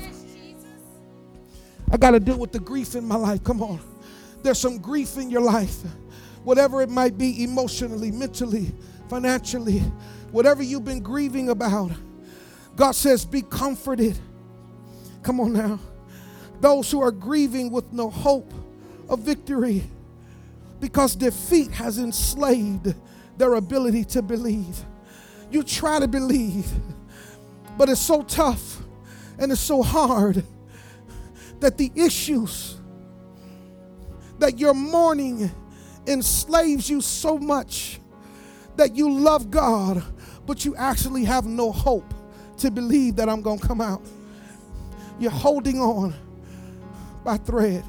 I 1.92 1.98
got 1.98 2.12
to 2.12 2.20
deal 2.20 2.38
with 2.38 2.52
the 2.52 2.60
grief 2.60 2.96
in 2.96 3.06
my 3.06 3.16
life. 3.16 3.44
Come 3.44 3.62
on. 3.62 3.80
There's 4.44 4.60
some 4.60 4.78
grief 4.78 5.18
in 5.18 5.30
your 5.30 5.42
life, 5.42 5.78
whatever 6.44 6.82
it 6.82 6.90
might 6.90 7.18
be 7.18 7.44
emotionally, 7.44 8.12
mentally, 8.12 8.72
financially, 9.10 9.80
whatever 10.32 10.64
you've 10.64 10.86
been 10.86 11.02
grieving 11.02 11.50
about, 11.50 11.92
God 12.76 12.92
says, 12.92 13.26
be 13.26 13.42
comforted. 13.42 14.18
Come 15.24 15.40
on 15.40 15.54
now. 15.54 15.80
Those 16.60 16.90
who 16.92 17.02
are 17.02 17.12
grieving 17.12 17.72
with 17.72 17.92
no 17.92 18.10
hope 18.10 18.54
of 19.10 19.20
victory 19.20 19.84
because 20.80 21.16
defeat 21.16 21.72
has 21.72 22.00
enslaved 22.00 22.96
their 23.38 23.54
ability 23.56 24.04
to 24.06 24.22
believe. 24.22 24.86
You 25.52 25.64
try 25.64 26.00
to 26.00 26.08
believe, 26.08 26.66
but 27.78 27.90
it's 27.90 28.02
so 28.02 28.24
tough 28.24 28.80
and 29.38 29.52
it's 29.52 29.62
so 29.62 29.84
hard 29.84 30.44
that 31.60 31.78
the 31.78 31.92
issues 31.96 32.80
that 34.40 34.60
you're 34.60 34.74
mourning 34.74 35.52
enslaves 36.08 36.90
you 36.90 37.02
so 37.02 37.38
much 37.38 38.00
that 38.76 38.96
you 38.96 39.12
love 39.12 39.52
God, 39.52 40.04
but 40.46 40.66
you 40.66 40.76
actually 40.76 41.26
have 41.26 41.46
no 41.46 41.72
hope 41.72 42.14
to 42.58 42.72
believe 42.72 43.16
that 43.18 43.30
I'm 43.30 43.42
going 43.42 43.60
to 43.60 43.68
come 43.68 43.82
out. 43.82 44.02
You're 45.20 45.32
holding 45.32 45.80
on 45.80 46.14
by 47.24 47.38
thread. 47.38 47.84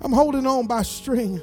I'm 0.00 0.12
holding 0.12 0.46
on 0.46 0.66
by 0.66 0.82
string. 0.82 1.40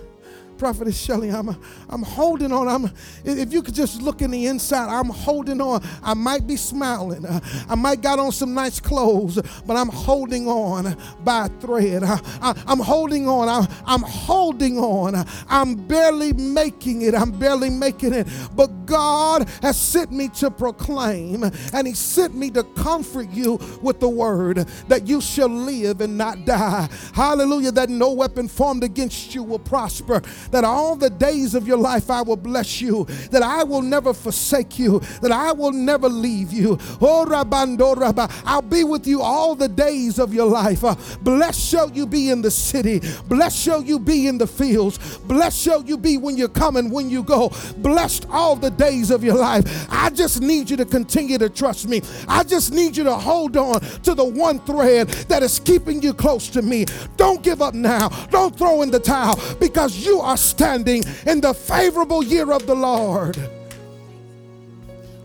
Prophetess 0.64 0.98
Shelly, 0.98 1.30
I'm, 1.30 1.50
I'm 1.90 2.04
holding 2.04 2.54
on. 2.54 2.70
I'm, 2.70 2.90
if 3.26 3.52
you 3.52 3.62
could 3.62 3.74
just 3.76 4.02
look 4.02 4.22
in 4.22 4.32
the 4.32 4.46
inside, 4.46 4.88
I'm 4.88 5.10
holding 5.10 5.60
on. 5.60 5.86
I 6.02 6.14
might 6.14 6.48
be 6.48 6.56
smiling. 6.56 7.26
Uh, 7.26 7.42
I 7.68 7.76
might 7.76 8.00
got 8.00 8.18
on 8.18 8.32
some 8.32 8.54
nice 8.54 8.80
clothes, 8.80 9.42
but 9.66 9.76
I'm 9.76 9.90
holding 9.90 10.48
on 10.48 10.96
by 11.22 11.48
a 11.48 11.50
thread. 11.60 12.04
I, 12.06 12.64
am 12.66 12.80
holding 12.80 13.28
on. 13.28 13.50
I, 13.50 13.68
I'm 13.86 14.04
holding 14.04 14.78
on. 14.78 15.28
I'm 15.50 15.76
barely 15.76 16.32
making 16.32 17.02
it. 17.02 17.14
I'm 17.14 17.38
barely 17.38 17.70
making 17.70 18.14
it. 18.14 18.26
But 18.56 18.86
God 18.86 19.50
has 19.62 19.78
sent 19.78 20.14
me 20.14 20.30
to 20.30 20.50
proclaim, 20.50 21.44
and 21.74 21.86
He 21.86 21.94
sent 21.94 22.36
me 22.36 22.50
to 22.52 22.64
comfort 22.64 23.30
you 23.32 23.60
with 23.82 24.00
the 24.00 24.08
word 24.08 24.60
that 24.88 25.08
you 25.08 25.20
shall 25.20 25.50
live 25.50 26.00
and 26.00 26.18
not 26.18 26.46
die. 26.46 26.88
Hallelujah. 27.14 27.74
That 27.74 27.90
no 27.90 28.14
weapon 28.14 28.48
formed 28.48 28.86
against 28.86 29.36
you 29.36 29.44
will 29.44 29.60
prosper 29.60 30.22
that 30.54 30.64
all 30.64 30.96
the 30.96 31.10
days 31.10 31.56
of 31.56 31.68
your 31.68 31.78
life 31.78 32.10
I 32.10 32.22
will 32.22 32.36
bless 32.38 32.82
you, 32.82 33.06
that 33.32 33.44
I 33.44 33.64
will 33.64 33.82
never 33.82 34.14
forsake 34.14 34.80
you, 34.80 35.00
that 35.22 35.32
I 35.32 35.52
will 35.52 35.72
never 35.72 36.10
leave 36.10 36.52
you. 36.52 36.78
Oh, 37.02 37.26
Rabando 37.28 37.96
Rabba, 37.96 38.30
I'll 38.46 38.62
be 38.62 38.84
with 38.84 39.08
you 39.08 39.22
all 39.22 39.56
the 39.56 39.68
days 39.68 40.20
of 40.20 40.34
your 40.34 40.48
life. 40.48 40.84
Uh, 40.84 40.96
blessed 41.22 41.60
shall 41.60 41.92
you 41.92 42.06
be 42.06 42.30
in 42.30 42.42
the 42.42 42.52
city, 42.52 43.02
blessed 43.28 43.58
shall 43.58 43.82
you 43.82 44.00
be 44.00 44.28
in 44.28 44.38
the 44.38 44.48
fields, 44.48 45.18
blessed 45.20 45.60
shall 45.60 45.84
you 45.84 45.98
be 45.98 46.18
when 46.18 46.38
you 46.38 46.48
come 46.48 46.78
and 46.78 46.92
when 46.92 47.10
you 47.10 47.24
go, 47.24 47.52
blessed 47.78 48.26
all 48.30 48.56
the 48.56 48.72
days 48.72 49.12
of 49.12 49.24
your 49.24 49.36
life. 49.36 49.88
I 49.90 50.10
just 50.10 50.42
need 50.42 50.70
you 50.70 50.78
to 50.78 50.86
continue 50.86 51.38
to 51.38 51.50
trust 51.50 51.88
me. 51.88 52.02
I 52.28 52.44
just 52.44 52.74
need 52.74 52.98
you 52.98 53.04
to 53.06 53.16
hold 53.16 53.56
on 53.58 53.80
to 53.80 54.14
the 54.14 54.26
one 54.26 54.60
thread 54.60 55.08
that 55.30 55.42
is 55.42 55.60
keeping 55.60 56.02
you 56.02 56.14
close 56.14 56.50
to 56.50 56.62
me. 56.62 56.86
Don't 57.18 57.42
give 57.42 57.62
up 57.62 57.74
now. 57.74 58.10
Don't 58.30 58.56
throw 58.58 58.82
in 58.82 58.92
the 58.92 59.00
towel 59.00 59.40
because 59.60 60.06
you 60.06 60.20
are 60.20 60.34
are 60.34 60.38
standing 60.44 61.04
in 61.26 61.42
the 61.42 61.54
favorable 61.54 62.24
year 62.24 62.52
of 62.52 62.68
the 62.68 62.76
Lord, 62.76 63.36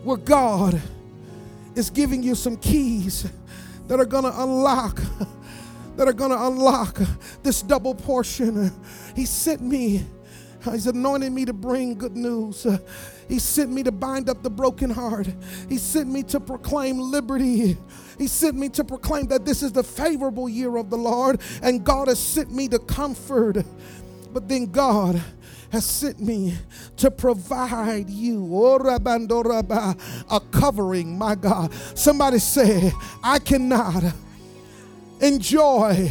where 0.03 0.17
God 0.17 0.81
is 1.75 1.91
giving 1.91 2.23
you 2.23 2.35
some 2.35 2.57
keys 2.57 3.31
that 3.87 3.99
are 4.01 4.07
going 4.07 4.25
to 4.25 4.43
unlock 4.43 5.01
that 5.97 6.07
are 6.07 6.13
going 6.13 6.31
to 6.31 6.47
unlock 6.47 7.01
this 7.43 7.61
double 7.61 7.93
portion. 7.93 8.71
He 9.17 9.27
sent 9.27 9.61
me. 9.61 10.07
He's 10.65 10.87
anointed 10.87 11.33
me 11.33 11.45
to 11.45 11.53
bring 11.53 11.95
good 11.95 12.17
news. 12.17 12.67
He 13.29 13.41
sent 13.41 13.71
me 13.71 13.83
to 13.83 13.91
bind 13.91 14.29
up 14.29 14.43
the 14.43 14.51
broken 14.51 14.91
heart. 14.91 15.29
He 15.69 15.77
sent 15.77 16.09
me 16.09 16.23
to 16.25 16.39
proclaim 16.39 16.99
liberty. 17.01 17.77
He 18.17 18.29
sent 18.29 18.57
me 18.57 18.69
to 18.71 18.85
proclaim 18.85 19.27
that 19.27 19.45
this 19.45 19.63
is 19.63 19.73
the 19.73 19.83
favorable 19.83 20.49
year 20.49 20.77
of 20.77 20.89
the 20.89 20.97
Lord, 20.97 21.41
and 21.63 21.85
God 21.85 22.07
has 22.07 22.21
sent 22.21 22.53
me 22.53 22.69
to 22.69 22.79
comfort 22.79 23.65
but 24.39 24.47
then 24.49 24.67
God 24.67 25.21
has 25.73 25.85
sent 25.85 26.21
me 26.21 26.55
to 26.99 27.11
provide 27.11 28.09
you 28.09 28.49
oh, 28.53 28.79
a 30.31 30.41
covering, 30.53 31.19
my 31.19 31.35
God. 31.35 31.75
Somebody 31.97 32.39
say, 32.39 32.93
I 33.21 33.41
cannot 33.41 34.05
enjoy 35.21 36.09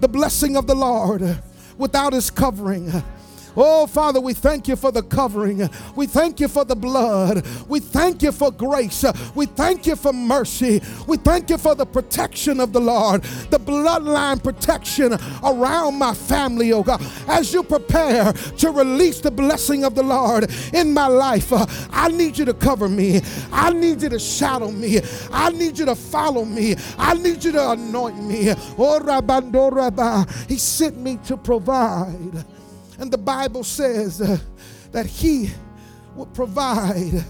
the 0.00 0.08
blessing 0.08 0.56
of 0.56 0.66
the 0.66 0.74
Lord 0.74 1.40
without 1.78 2.14
his 2.14 2.32
covering. 2.32 2.90
Oh, 3.56 3.86
Father, 3.86 4.20
we 4.20 4.34
thank 4.34 4.68
you 4.68 4.76
for 4.76 4.90
the 4.90 5.02
covering. 5.02 5.68
We 5.94 6.06
thank 6.06 6.40
you 6.40 6.48
for 6.48 6.64
the 6.64 6.76
blood. 6.76 7.46
We 7.68 7.80
thank 7.80 8.22
you 8.22 8.32
for 8.32 8.50
grace. 8.50 9.04
We 9.34 9.46
thank 9.46 9.86
you 9.86 9.96
for 9.96 10.12
mercy. 10.12 10.82
We 11.06 11.16
thank 11.18 11.50
you 11.50 11.58
for 11.58 11.74
the 11.74 11.86
protection 11.86 12.60
of 12.60 12.72
the 12.72 12.80
Lord, 12.80 13.22
the 13.50 13.58
bloodline 13.58 14.42
protection 14.42 15.18
around 15.44 15.98
my 15.98 16.14
family, 16.14 16.72
oh 16.72 16.82
God. 16.82 17.02
As 17.28 17.52
you 17.52 17.62
prepare 17.62 18.32
to 18.32 18.70
release 18.70 19.20
the 19.20 19.30
blessing 19.30 19.84
of 19.84 19.94
the 19.94 20.02
Lord 20.02 20.50
in 20.72 20.94
my 20.94 21.06
life, 21.06 21.52
uh, 21.52 21.66
I 21.90 22.08
need 22.08 22.38
you 22.38 22.44
to 22.46 22.54
cover 22.54 22.88
me. 22.88 23.20
I 23.52 23.72
need 23.72 24.02
you 24.02 24.08
to 24.08 24.18
shadow 24.18 24.70
me. 24.70 25.00
I 25.32 25.50
need 25.50 25.78
you 25.78 25.84
to 25.86 25.94
follow 25.94 26.44
me. 26.44 26.76
I 26.98 27.14
need 27.14 27.44
you 27.44 27.52
to 27.52 27.70
anoint 27.72 28.22
me. 28.22 28.54
Oh, 28.78 29.00
Rabba. 29.00 30.26
He 30.48 30.56
sent 30.56 30.96
me 30.98 31.18
to 31.26 31.36
provide. 31.36 32.44
And 33.02 33.10
the 33.10 33.18
Bible 33.18 33.64
says 33.64 34.20
uh, 34.20 34.38
that 34.92 35.06
He 35.06 35.50
would 36.14 36.32
provide 36.32 37.24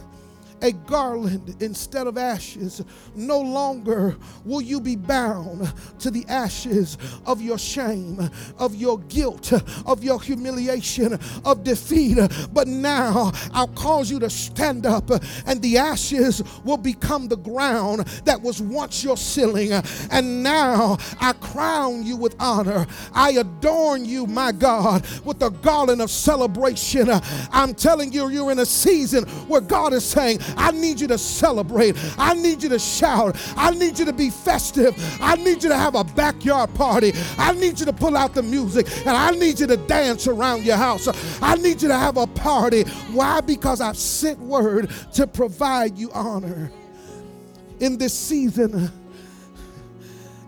a 0.62 0.73
garland 0.73 1.57
instead 1.61 2.07
of 2.07 2.16
ashes. 2.16 2.83
No 3.14 3.40
longer 3.40 4.16
will 4.45 4.62
you 4.62 4.81
be 4.81 4.97
bound 4.97 5.73
to 5.99 6.11
the 6.11 6.25
ashes 6.28 6.97
of 7.26 7.42
your 7.42 7.59
shame, 7.59 8.31
of 8.59 8.75
your 8.75 8.99
guilt, 9.00 9.52
of 9.87 10.02
your 10.02 10.21
humiliation, 10.21 11.19
of 11.45 11.64
defeat. 11.64 12.19
But 12.52 12.69
now 12.69 13.33
I'll 13.52 13.69
cause 13.69 14.11
you 14.11 14.19
to 14.21 14.31
stand 14.31 14.87
up, 14.87 15.11
and 15.47 15.61
the 15.61 15.78
ashes 15.78 16.42
will 16.64 16.76
become 16.76 17.28
the 17.28 17.37
ground 17.37 18.07
that 18.25 18.40
was 18.40 18.62
once 18.62 19.02
your 19.04 19.16
ceiling. 19.16 19.73
And 20.11 20.42
now 20.42 20.99
I 21.21 21.33
crown 21.35 22.04
you 22.04 22.16
with 22.16 22.37
honor. 22.38 22.87
I 23.12 23.33
adorn 23.33 24.04
you, 24.04 24.26
my 24.26 24.52
God, 24.52 25.07
with 25.25 25.42
a 25.42 25.50
garland 25.50 26.00
of 26.00 26.11
celebration. 26.11 27.09
I'm 27.52 27.75
telling 27.75 28.12
you, 28.12 28.28
you're 28.28 28.52
in 28.52 28.61
a 28.61 28.66
season 28.66 29.25
where 29.49 29.61
God 29.61 29.92
is 29.92 30.04
saying, 30.04 30.38
I 30.56 30.71
need 30.73 31.00
you 31.00 31.06
to 31.09 31.18
celebrate. 31.18 31.97
I 32.18 32.35
need 32.35 32.62
you 32.62 32.68
to 32.71 32.78
shout. 32.78 33.37
I 33.56 33.71
need 33.71 33.99
you 33.99 34.04
to 34.04 34.12
be 34.12 34.30
festive. 34.30 34.94
I 35.21 35.37
need 35.37 35.62
you 35.62 35.68
to 35.68 35.76
have 35.76 35.94
a 35.94 36.04
backyard 36.04 36.75
party. 36.75 37.12
I 37.38 37.52
need 37.52 37.80
you 37.80 37.87
to 37.87 37.92
pull 37.92 38.16
out 38.16 38.35
the 38.35 38.42
music 38.42 38.87
and 38.99 39.11
I 39.11 39.30
need 39.30 39.61
you 39.61 39.66
to 39.66 39.76
dance 39.76 40.26
around 40.26 40.64
your 40.64 40.76
house. 40.76 41.09
I 41.40 41.56
need 41.56 41.82
you 41.82 41.88
to 41.88 41.99
have 41.99 42.16
a 42.16 42.26
party. 42.26 42.82
Why? 43.12 43.40
Because 43.40 43.80
I've 43.80 43.97
sent 43.97 44.38
word 44.38 44.90
to 45.14 45.26
provide 45.26 45.99
you 45.99 46.11
honor. 46.12 46.71
In 47.80 47.99
this 47.99 48.14
season, 48.14 48.90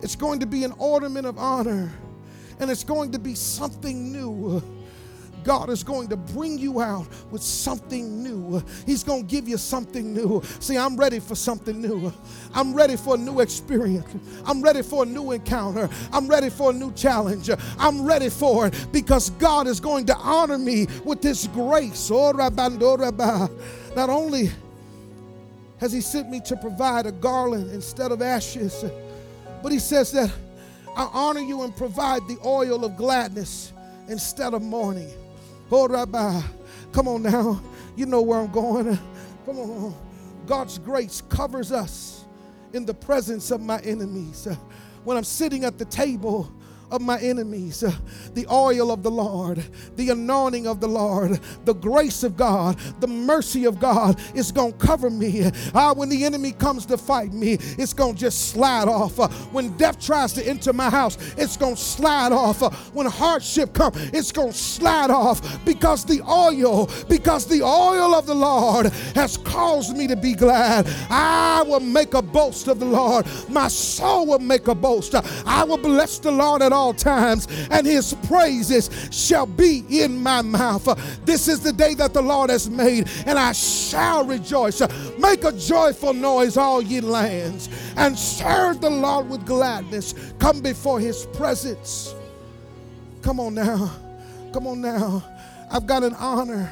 it's 0.03 0.17
going 0.17 0.41
to 0.41 0.47
be 0.47 0.65
an 0.65 0.73
ornament 0.79 1.27
of 1.27 1.39
honor 1.39 1.93
and 2.61 2.71
it's 2.71 2.85
going 2.85 3.13
to 3.13 3.19
be 3.19 3.35
something 3.35 4.13
new. 4.13 4.63
God 5.45 5.69
is 5.69 5.85
going 5.85 6.09
to 6.09 6.17
bring 6.17 6.59
you 6.59 6.81
out 6.81 7.07
with 7.31 7.43
something 7.43 8.23
new. 8.23 8.63
He's 8.87 9.05
going 9.05 9.27
to 9.27 9.29
give 9.29 9.47
you 9.47 9.59
something 9.59 10.15
new. 10.15 10.43
See, 10.59 10.79
I'm 10.79 10.97
ready 10.97 11.21
for 11.21 11.35
something 11.35 11.81
new. 11.81 12.13
I'm 12.55 12.75
ready 12.75 12.97
for 12.97 13.15
a 13.15 13.19
new 13.19 13.41
experience. 13.41 14.09
I'm 14.47 14.63
ready 14.63 14.83
for 14.83 15.03
a 15.03 15.07
new 15.07 15.33
encounter. 15.33 15.89
I'm 16.13 16.27
ready 16.27 16.49
for 16.49 16.71
a 16.71 16.73
new 16.73 16.93
challenge. 16.93 17.51
I'm 17.79 18.05
ready 18.05 18.31
for 18.31 18.69
it 18.69 18.87
because 18.91 19.31
God 19.31 19.67
is 19.67 19.81
going 19.81 20.07
to 20.07 20.17
honor 20.17 20.59
me 20.59 20.87
with 21.05 21.21
this 21.21 21.47
grace. 21.49 22.11
Oh, 22.11 22.33
Not 22.33 24.11
only 24.11 24.51
has 25.79 25.93
He 25.93 26.01
sent 26.01 26.31
me 26.31 26.41
to 26.47 26.57
provide 26.57 27.05
a 27.07 27.13
garland 27.13 27.71
instead 27.71 28.13
of 28.13 28.23
ashes, 28.23 28.85
but 29.63 29.71
He 29.71 29.79
says 29.79 30.11
that 30.13 30.33
I 30.97 31.11
honor 31.13 31.41
you 31.41 31.63
and 31.63 31.77
provide 31.77 32.27
the 32.29 32.39
oil 32.45 32.85
of 32.85 32.97
gladness 32.97 33.73
instead 34.09 34.55
of 34.55 34.63
mourning. 34.63 35.11
Oh, 35.77 35.89
Rabbi, 35.89 36.41
come 36.93 37.09
on 37.09 37.23
now. 37.25 37.61
You 37.97 38.07
know 38.07 38.23
where 38.23 38.39
I'm 38.39 38.53
going. 38.53 38.97
Come 39.45 39.59
on. 39.59 39.95
God's 40.47 40.79
grace 40.79 41.21
covers 41.29 41.73
us 41.73 42.27
in 42.73 42.87
the 42.87 42.95
presence 42.95 43.51
of 43.51 43.61
my 43.61 43.81
enemies. 43.81 44.47
When 45.03 45.17
I'm 45.17 45.25
sitting 45.25 45.65
at 45.65 45.77
the 45.77 45.85
table, 45.85 46.49
of 46.95 47.03
my 47.03 47.19
enemies, 47.21 47.81
the 48.35 48.47
oil 48.51 48.91
of 48.91 49.03
the 49.03 49.11
Lord, 49.11 49.63
the 49.97 50.11
anointing 50.11 50.67
of 50.67 50.81
the 50.81 50.89
Lord, 50.89 51.41
the 51.65 51.75
grace 51.75 52.23
of 52.23 52.37
God, 52.37 52.79
the 53.01 53.07
mercy 53.07 53.65
of 53.65 53.81
God 53.81 54.21
is 54.35 54.53
going 54.53 54.73
to 54.73 54.79
cover 54.79 55.11
me. 55.11 55.51
Ah, 55.75 55.93
when 55.93 56.09
the 56.09 56.25
enemy 56.25 56.53
comes 56.53 56.87
to 56.87 56.97
fight 56.97 57.33
me, 57.33 57.55
it's 57.79 57.93
going 57.93 58.15
to 58.15 58.21
just 58.21 58.51
slide 58.51 58.89
off. 58.89 59.19
When 59.53 59.77
death 59.77 59.99
tries 59.99 60.33
to 60.35 60.47
enter 60.47 60.73
my 60.73 60.91
house, 60.91 61.19
it's 61.37 61.57
going 61.57 61.75
to 61.75 61.81
slide 61.81 62.33
off. 62.33 62.61
When 62.95 63.07
hardship 63.07 63.73
comes, 63.73 63.97
it's 64.13 64.31
going 64.31 64.53
to 64.53 64.59
slide 64.59 65.11
off 65.11 65.65
because 65.65 66.05
the 66.05 66.21
oil, 66.23 66.89
because 67.09 67.47
the 67.47 67.63
oil 67.63 68.15
of 68.15 68.27
the 68.27 68.35
Lord 68.35 68.87
has 69.15 69.37
caused 69.39 69.97
me 69.97 70.07
to 70.07 70.17
be 70.17 70.35
glad. 70.35 70.87
I 71.11 71.63
will 71.67 71.81
make 71.81 72.15
a 72.15 72.23
boast 72.23 72.69
of 72.69 72.79
the 72.79 72.87
Lord. 72.87 73.27
My 73.49 73.69
soul 73.69 74.27
will 74.27 74.39
make 74.39 74.69
a 74.69 74.75
boast. 74.75 75.15
I 75.47 75.65
will 75.65 75.79
bless 75.79 76.19
the 76.19 76.31
Lord 76.31 76.63
at 76.63 76.73
all 76.73 76.84
all 76.85 76.93
times, 76.93 77.49
and 77.71 77.87
his 77.87 78.13
praises 78.29 78.91
shall 79.11 79.47
be 79.47 79.85
in 79.89 80.23
my 80.23 80.43
mouth. 80.43 80.85
This 81.25 81.49
is 81.49 81.61
the 81.61 81.73
day 81.73 81.95
that 81.95 82.13
the 82.13 82.21
Lord 82.21 82.51
has 82.51 82.69
made, 82.69 83.09
and 83.25 83.39
I 83.39 83.53
shall 83.53 84.25
rejoice. 84.25 84.83
Make 85.19 85.45
a 85.45 85.53
joyful 85.53 86.13
noise, 86.13 86.59
all 86.59 86.83
ye 86.83 87.01
lands, 87.01 87.71
and 87.97 88.19
serve 88.19 88.83
the 88.83 88.91
Lord 88.91 89.31
with 89.31 89.47
gladness. 89.47 90.15
Come 90.39 90.61
before 90.61 91.01
his 91.01 91.27
presence. 91.33 92.15
Come 93.23 93.41
on 93.41 93.55
now. 93.55 93.91
Come 94.53 94.67
on 94.67 94.83
now. 94.83 95.25
I've 95.71 95.87
got 95.87 96.03
an 96.03 96.15
honor. 96.15 96.71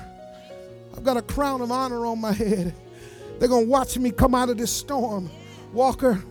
I've 0.95 1.05
got 1.05 1.17
a 1.17 1.23
crown 1.23 1.63
of 1.63 1.73
honor 1.73 2.05
on 2.05 2.21
my 2.21 2.33
head. 2.33 2.75
They're 3.39 3.49
going 3.49 3.65
to 3.65 3.71
watch 3.71 3.97
me 3.97 4.11
come 4.11 4.35
out 4.35 4.51
of 4.51 4.59
this 4.59 4.71
storm. 4.71 5.31
Walker, 5.73 6.23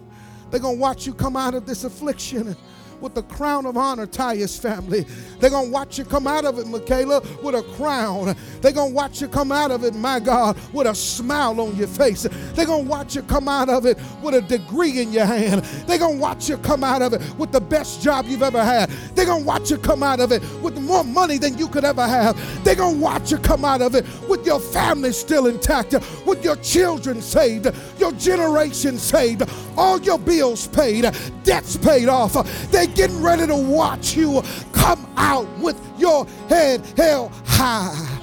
they're 0.52 0.60
going 0.60 0.76
to 0.76 0.82
watch 0.82 1.08
you 1.08 1.16
come 1.16 1.36
out 1.36 1.56
of 1.56 1.66
this 1.66 1.84
affliction 1.84 2.56
with 3.02 3.14
the 3.16 3.24
crown 3.24 3.66
of 3.66 3.78
honor, 3.78 4.08
Tyus 4.08 4.60
family. 4.60 5.06
They're 5.40 5.50
going 5.50 5.66
to 5.66 5.72
watch 5.72 5.98
you 5.98 6.06
come 6.06 6.28
out 6.28 6.46
of 6.46 6.60
it, 6.60 6.68
Michaela, 6.68 7.22
with 7.42 7.56
a 7.56 7.64
crown. 7.76 8.36
They're 8.62 8.72
going 8.72 8.92
to 8.92 8.96
watch 8.96 9.22
you 9.22 9.28
come 9.28 9.52
out 9.52 9.72
of 9.72 9.84
it, 9.84 9.96
my 9.96 10.20
God, 10.20 10.58
with 10.72 10.88
a 10.88 10.96
smile 10.96 11.60
on 11.60 11.76
your 11.76 11.88
face. 11.88 12.28
They're 12.54 12.66
going 12.66 12.86
to 12.86 12.90
watch 12.90 13.16
you 13.16 13.24
come 13.24 13.48
out 13.48 13.70
of 13.70 13.86
it 13.86 13.98
with 14.22 14.36
a 14.36 14.42
degree 14.42 15.02
in 15.02 15.12
your 15.12 15.26
hand. 15.26 15.64
They're 15.88 15.98
going 15.98 16.18
to 16.18 16.22
watch 16.22 16.50
you 16.50 16.58
come 16.58 16.84
out 16.84 17.02
of 17.02 17.14
it 17.14 17.22
with 17.38 17.52
the 17.52 17.62
best 17.62 18.02
job 18.02 18.26
you've 18.28 18.44
ever 18.44 18.64
had. 18.64 18.90
They're 19.16 19.26
going 19.26 19.42
to 19.42 19.48
watch 19.48 19.72
you 19.72 19.78
come 19.78 20.04
out 20.04 20.20
of 20.20 20.32
it 20.32 20.42
with 20.62 20.78
more 20.80 21.04
money 21.04 21.38
than 21.38 21.58
you 21.58 21.68
could 21.68 21.86
ever 21.86 22.06
have. 22.06 22.64
They're 22.64 22.76
going 22.76 22.96
to 22.96 23.02
watch 23.02 23.32
you 23.32 23.38
come 23.38 23.66
out 23.66 23.82
of 23.82 23.96
it 23.96 24.06
with 24.28 24.46
your 24.46 24.60
family 24.60 25.12
still 25.12 25.48
intact, 25.48 25.94
with 26.26 26.44
your 26.44 26.56
children 26.58 27.22
saved, 27.22 27.68
your 27.98 28.12
generation 28.14 28.98
saved, 28.98 29.44
all 29.78 30.00
your 30.02 30.20
bills 30.20 30.68
paid, 30.68 31.10
debts 31.44 31.78
paid 31.78 32.08
off. 32.08 32.34
They 32.72 32.88
getting 32.96 33.22
ready 33.22 33.48
to 33.48 33.56
watch 33.56 34.16
you 34.16 34.42
come 34.74 35.12
out 35.18 35.48
with 35.60 35.80
your 35.98 36.26
head 36.50 36.86
held 36.98 37.32
high. 37.46 38.20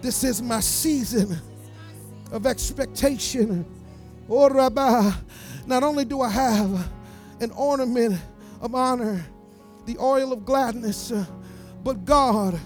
This 0.00 0.24
is 0.24 0.40
my 0.40 0.60
season 0.60 1.38
of 2.32 2.46
expectation. 2.46 3.64
Oh, 4.28 4.48
Rabbi, 4.48 5.12
not 5.66 5.82
only 5.82 6.04
do 6.04 6.20
I 6.20 6.30
have 6.30 6.88
an 7.40 7.50
ornament 7.52 8.18
of 8.60 8.74
honor, 8.74 9.24
the 9.86 9.98
oil 9.98 10.32
of 10.32 10.44
gladness, 10.44 11.12
but 11.82 12.04
God 12.04 12.58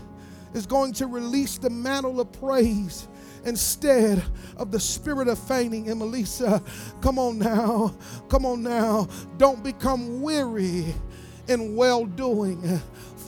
is 0.52 0.66
going 0.66 0.92
to 0.94 1.06
release 1.06 1.58
the 1.58 1.70
mantle 1.70 2.20
of 2.20 2.30
praise 2.32 3.08
instead 3.44 4.22
of 4.56 4.70
the 4.70 4.80
spirit 4.80 5.28
of 5.28 5.38
fainting. 5.38 5.88
And 5.88 5.98
Melissa, 5.98 6.62
come 7.00 7.18
on 7.18 7.38
now, 7.38 7.94
come 8.28 8.46
on 8.46 8.62
now. 8.62 9.08
Don't 9.36 9.62
become 9.62 10.22
weary 10.22 10.94
in 11.48 11.76
well 11.76 12.04
doing. 12.06 12.80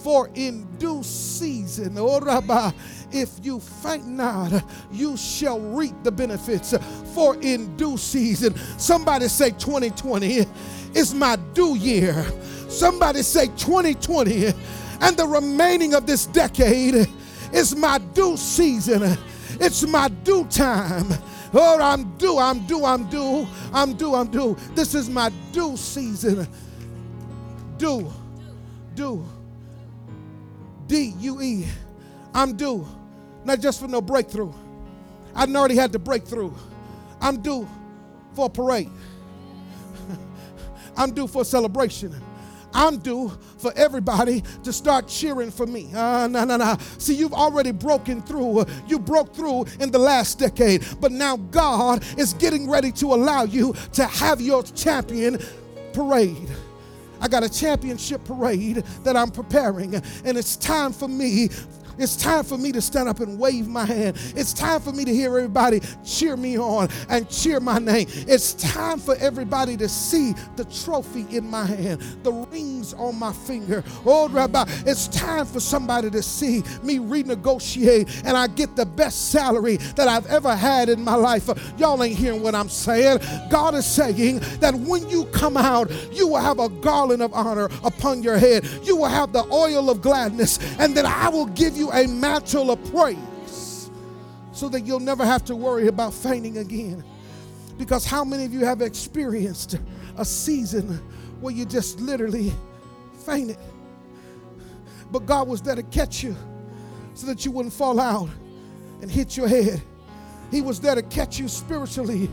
For 0.02 0.30
in 0.34 0.66
due 0.78 1.02
season, 1.02 1.96
oh 1.98 2.20
Rabbi, 2.20 2.70
if 3.10 3.30
you 3.42 3.58
faint 3.58 4.06
not, 4.06 4.64
you 4.92 5.16
shall 5.16 5.58
reap 5.58 5.94
the 6.04 6.12
benefits. 6.12 6.74
For 7.12 7.36
in 7.42 7.76
due 7.76 7.96
season, 7.96 8.56
somebody 8.78 9.26
say 9.26 9.50
2020 9.50 10.46
is 10.94 11.12
my 11.12 11.36
due 11.54 11.76
year. 11.76 12.24
Somebody 12.68 13.22
say 13.22 13.46
2020 13.48 14.52
and 15.00 15.16
the 15.16 15.26
remaining 15.26 15.94
of 15.94 16.06
this 16.06 16.26
decade 16.26 17.08
is 17.52 17.74
my 17.74 17.98
due 17.98 18.36
season. 18.36 19.18
It's 19.60 19.86
my 19.86 20.08
due 20.08 20.44
time. 20.46 21.06
Oh, 21.54 21.80
I'm 21.80 22.16
due, 22.18 22.38
I'm 22.38 22.66
due, 22.66 22.84
I'm 22.84 23.08
due, 23.08 23.46
I'm 23.72 23.94
due, 23.94 24.14
I'm 24.14 24.28
due. 24.28 24.56
This 24.74 24.94
is 24.94 25.08
my 25.08 25.30
due 25.52 25.76
season. 25.76 26.46
Due, 27.78 28.12
due. 28.94 29.24
D 30.86 31.14
U 31.18 31.40
E. 31.40 31.66
I'm 32.34 32.56
due. 32.56 32.86
Not 33.44 33.60
just 33.60 33.80
for 33.80 33.88
no 33.88 34.00
breakthrough. 34.00 34.52
I 35.34 35.44
already 35.44 35.76
had 35.76 35.92
the 35.92 35.98
breakthrough. 35.98 36.52
I'm 37.20 37.40
due 37.40 37.68
for 38.34 38.46
a 38.46 38.50
parade. 38.50 38.90
I'm 40.96 41.12
due 41.12 41.26
for 41.26 41.42
a 41.42 41.44
celebration. 41.44 42.14
I'm 42.76 42.98
due 42.98 43.32
for 43.56 43.72
everybody 43.74 44.42
to 44.64 44.72
start 44.72 45.08
cheering 45.08 45.50
for 45.50 45.66
me. 45.66 45.90
Uh, 45.94 46.28
no, 46.28 46.44
no, 46.44 46.58
no. 46.58 46.76
See, 46.98 47.14
you've 47.14 47.32
already 47.32 47.72
broken 47.72 48.20
through. 48.20 48.66
You 48.86 48.98
broke 48.98 49.34
through 49.34 49.64
in 49.80 49.90
the 49.90 49.98
last 49.98 50.38
decade, 50.38 50.84
but 51.00 51.10
now 51.10 51.38
God 51.38 52.04
is 52.18 52.34
getting 52.34 52.68
ready 52.68 52.92
to 52.92 53.14
allow 53.14 53.44
you 53.44 53.74
to 53.94 54.04
have 54.04 54.42
your 54.42 54.62
champion 54.62 55.38
parade. 55.94 56.50
I 57.18 57.28
got 57.28 57.42
a 57.42 57.48
championship 57.48 58.22
parade 58.26 58.84
that 59.04 59.16
I'm 59.16 59.30
preparing, 59.30 59.94
and 59.94 60.36
it's 60.36 60.56
time 60.56 60.92
for 60.92 61.08
me 61.08 61.48
it's 61.98 62.16
time 62.16 62.44
for 62.44 62.58
me 62.58 62.72
to 62.72 62.80
stand 62.80 63.08
up 63.08 63.20
and 63.20 63.38
wave 63.38 63.68
my 63.68 63.84
hand. 63.84 64.16
It's 64.36 64.52
time 64.52 64.80
for 64.80 64.92
me 64.92 65.04
to 65.04 65.14
hear 65.14 65.36
everybody 65.36 65.80
cheer 66.04 66.36
me 66.36 66.58
on 66.58 66.88
and 67.08 67.28
cheer 67.28 67.60
my 67.60 67.78
name. 67.78 68.06
It's 68.10 68.54
time 68.54 68.98
for 68.98 69.16
everybody 69.16 69.76
to 69.78 69.88
see 69.88 70.34
the 70.56 70.64
trophy 70.64 71.26
in 71.36 71.48
my 71.48 71.64
hand, 71.64 72.00
the 72.22 72.32
rings 72.32 72.94
on 72.94 73.18
my 73.18 73.32
finger. 73.32 73.82
Oh, 74.04 74.28
Rabbi, 74.28 74.64
it's 74.86 75.08
time 75.08 75.46
for 75.46 75.60
somebody 75.60 76.10
to 76.10 76.22
see 76.22 76.62
me 76.82 76.98
renegotiate 76.98 78.24
and 78.24 78.36
I 78.36 78.46
get 78.46 78.76
the 78.76 78.86
best 78.86 79.30
salary 79.30 79.76
that 79.96 80.08
I've 80.08 80.26
ever 80.26 80.54
had 80.54 80.88
in 80.88 81.02
my 81.02 81.14
life. 81.14 81.48
Y'all 81.78 82.02
ain't 82.02 82.16
hearing 82.16 82.42
what 82.42 82.54
I'm 82.54 82.68
saying. 82.68 83.18
God 83.50 83.74
is 83.74 83.86
saying 83.86 84.40
that 84.60 84.74
when 84.74 85.08
you 85.08 85.24
come 85.26 85.56
out, 85.56 85.90
you 86.12 86.28
will 86.28 86.40
have 86.40 86.58
a 86.58 86.68
garland 86.68 87.22
of 87.22 87.32
honor 87.32 87.68
upon 87.84 88.22
your 88.22 88.38
head. 88.38 88.66
You 88.82 88.96
will 88.96 89.08
have 89.08 89.32
the 89.32 89.44
oil 89.52 89.90
of 89.90 90.00
gladness, 90.02 90.58
and 90.78 90.96
then 90.96 91.06
I 91.06 91.28
will 91.28 91.46
give 91.46 91.76
you 91.76 91.85
you 91.86 91.92
a 91.92 92.06
mantle 92.06 92.70
of 92.70 92.92
praise 92.92 93.90
so 94.52 94.68
that 94.68 94.82
you'll 94.82 95.00
never 95.00 95.24
have 95.24 95.44
to 95.44 95.56
worry 95.56 95.88
about 95.88 96.14
fainting 96.14 96.58
again. 96.58 97.04
Because 97.78 98.06
how 98.06 98.24
many 98.24 98.44
of 98.44 98.52
you 98.52 98.64
have 98.64 98.80
experienced 98.80 99.78
a 100.16 100.24
season 100.24 101.00
where 101.40 101.54
you 101.54 101.66
just 101.66 102.00
literally 102.00 102.52
fainted? 103.24 103.58
But 105.10 105.26
God 105.26 105.46
was 105.46 105.60
there 105.62 105.74
to 105.74 105.82
catch 105.82 106.22
you 106.22 106.34
so 107.14 107.26
that 107.26 107.44
you 107.44 107.50
wouldn't 107.50 107.74
fall 107.74 108.00
out 108.00 108.28
and 109.02 109.10
hit 109.10 109.36
your 109.36 109.48
head. 109.48 109.82
He 110.50 110.62
was 110.62 110.80
there 110.80 110.94
to 110.94 111.02
catch 111.02 111.38
you 111.38 111.48
spiritually 111.48 112.30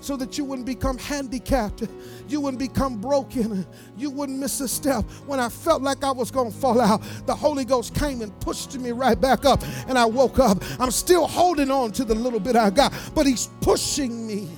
so 0.00 0.16
that 0.16 0.38
you 0.38 0.44
wouldn't 0.44 0.66
become 0.66 0.98
handicapped, 0.98 1.86
you 2.28 2.40
wouldn't 2.40 2.58
become 2.58 3.00
broken, 3.00 3.66
you 3.96 4.10
wouldn't 4.10 4.38
miss 4.38 4.60
a 4.60 4.68
step. 4.68 5.04
When 5.26 5.38
I 5.38 5.48
felt 5.48 5.82
like 5.82 6.02
I 6.02 6.10
was 6.10 6.30
going 6.30 6.50
to 6.50 6.56
fall 6.56 6.80
out, 6.80 7.02
the 7.26 7.34
Holy 7.34 7.64
Ghost 7.64 7.94
came 7.94 8.22
and 8.22 8.38
pushed 8.40 8.78
me 8.78 8.92
right 8.92 9.20
back 9.20 9.44
up, 9.44 9.62
and 9.88 9.98
I 9.98 10.06
woke 10.06 10.38
up. 10.38 10.62
I'm 10.78 10.90
still 10.90 11.26
holding 11.26 11.70
on 11.70 11.92
to 11.92 12.04
the 12.04 12.14
little 12.14 12.40
bit 12.40 12.56
I 12.56 12.70
got, 12.70 12.92
but 13.14 13.26
He's 13.26 13.48
pushing 13.60 14.26
me. 14.26 14.48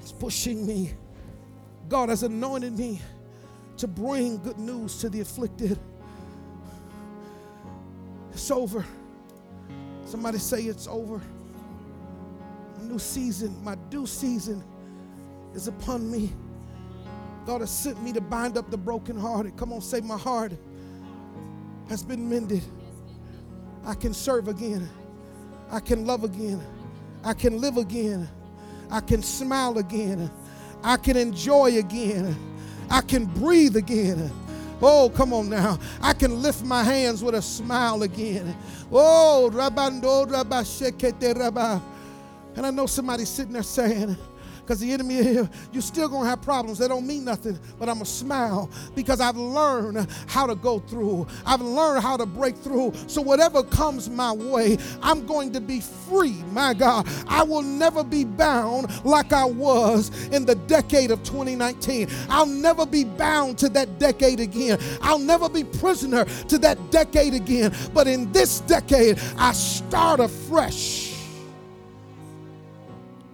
He's 0.00 0.12
pushing 0.12 0.66
me. 0.66 0.94
God 1.88 2.08
has 2.10 2.22
anointed 2.22 2.78
me 2.78 3.00
to 3.78 3.88
bring 3.88 4.38
good 4.38 4.58
news 4.58 4.98
to 4.98 5.08
the 5.08 5.20
afflicted. 5.20 5.78
It's 8.32 8.50
over. 8.50 8.84
Somebody 10.04 10.38
say 10.38 10.62
it's 10.62 10.86
over. 10.86 11.20
New 12.88 12.98
season, 12.98 13.54
my 13.62 13.74
due 13.90 14.06
season 14.06 14.64
is 15.54 15.68
upon 15.68 16.10
me. 16.10 16.32
God 17.44 17.60
has 17.60 17.70
sent 17.70 18.02
me 18.02 18.14
to 18.14 18.20
bind 18.20 18.56
up 18.56 18.70
the 18.70 18.78
brokenhearted. 18.78 19.58
Come 19.58 19.74
on, 19.74 19.82
say, 19.82 20.00
My 20.00 20.16
heart 20.16 20.52
has 21.90 22.02
been 22.02 22.30
mended. 22.30 22.62
I 23.84 23.94
can 23.94 24.14
serve 24.14 24.48
again. 24.48 24.88
I 25.70 25.80
can 25.80 26.06
love 26.06 26.24
again. 26.24 26.64
I 27.22 27.34
can 27.34 27.60
live 27.60 27.76
again. 27.76 28.26
I 28.90 29.00
can 29.00 29.22
smile 29.22 29.76
again. 29.76 30.30
I 30.82 30.96
can 30.96 31.18
enjoy 31.18 31.78
again. 31.78 32.36
I 32.90 33.02
can 33.02 33.26
breathe 33.26 33.76
again. 33.76 34.30
Oh, 34.80 35.12
come 35.14 35.34
on 35.34 35.50
now. 35.50 35.78
I 36.00 36.14
can 36.14 36.40
lift 36.40 36.64
my 36.64 36.82
hands 36.82 37.22
with 37.22 37.34
a 37.34 37.42
smile 37.42 38.02
again. 38.02 38.56
Oh, 38.90 39.50
Rabando 39.52 40.26
Rabashekete 40.26 41.38
Rabba. 41.38 41.82
And 42.58 42.66
I 42.66 42.72
know 42.72 42.86
somebody's 42.86 43.28
sitting 43.28 43.52
there 43.52 43.62
saying, 43.62 44.16
because 44.68 44.80
the 44.80 44.92
enemy 44.92 45.48
you're 45.72 45.80
still 45.80 46.08
gonna 46.08 46.28
have 46.28 46.42
problems. 46.42 46.78
They 46.78 46.88
don't 46.88 47.06
mean 47.06 47.24
nothing, 47.24 47.56
but 47.78 47.88
I'm 47.88 47.94
gonna 47.94 48.04
smile 48.04 48.68
because 48.96 49.20
I've 49.20 49.36
learned 49.36 50.08
how 50.26 50.44
to 50.44 50.56
go 50.56 50.80
through. 50.80 51.28
I've 51.46 51.60
learned 51.60 52.02
how 52.02 52.16
to 52.16 52.26
break 52.26 52.56
through. 52.56 52.94
So 53.06 53.22
whatever 53.22 53.62
comes 53.62 54.10
my 54.10 54.32
way, 54.32 54.76
I'm 55.02 55.24
going 55.24 55.52
to 55.52 55.60
be 55.60 55.80
free. 55.80 56.42
My 56.50 56.74
God, 56.74 57.08
I 57.28 57.44
will 57.44 57.62
never 57.62 58.02
be 58.02 58.24
bound 58.24 59.04
like 59.04 59.32
I 59.32 59.44
was 59.44 60.10
in 60.32 60.44
the 60.44 60.56
decade 60.56 61.12
of 61.12 61.22
2019. 61.22 62.08
I'll 62.28 62.44
never 62.44 62.84
be 62.84 63.04
bound 63.04 63.56
to 63.58 63.68
that 63.68 64.00
decade 64.00 64.40
again. 64.40 64.80
I'll 65.00 65.20
never 65.20 65.48
be 65.48 65.62
prisoner 65.62 66.24
to 66.24 66.58
that 66.58 66.90
decade 66.90 67.34
again. 67.34 67.72
But 67.94 68.08
in 68.08 68.32
this 68.32 68.60
decade, 68.62 69.20
I 69.38 69.52
start 69.52 70.18
afresh 70.18 71.07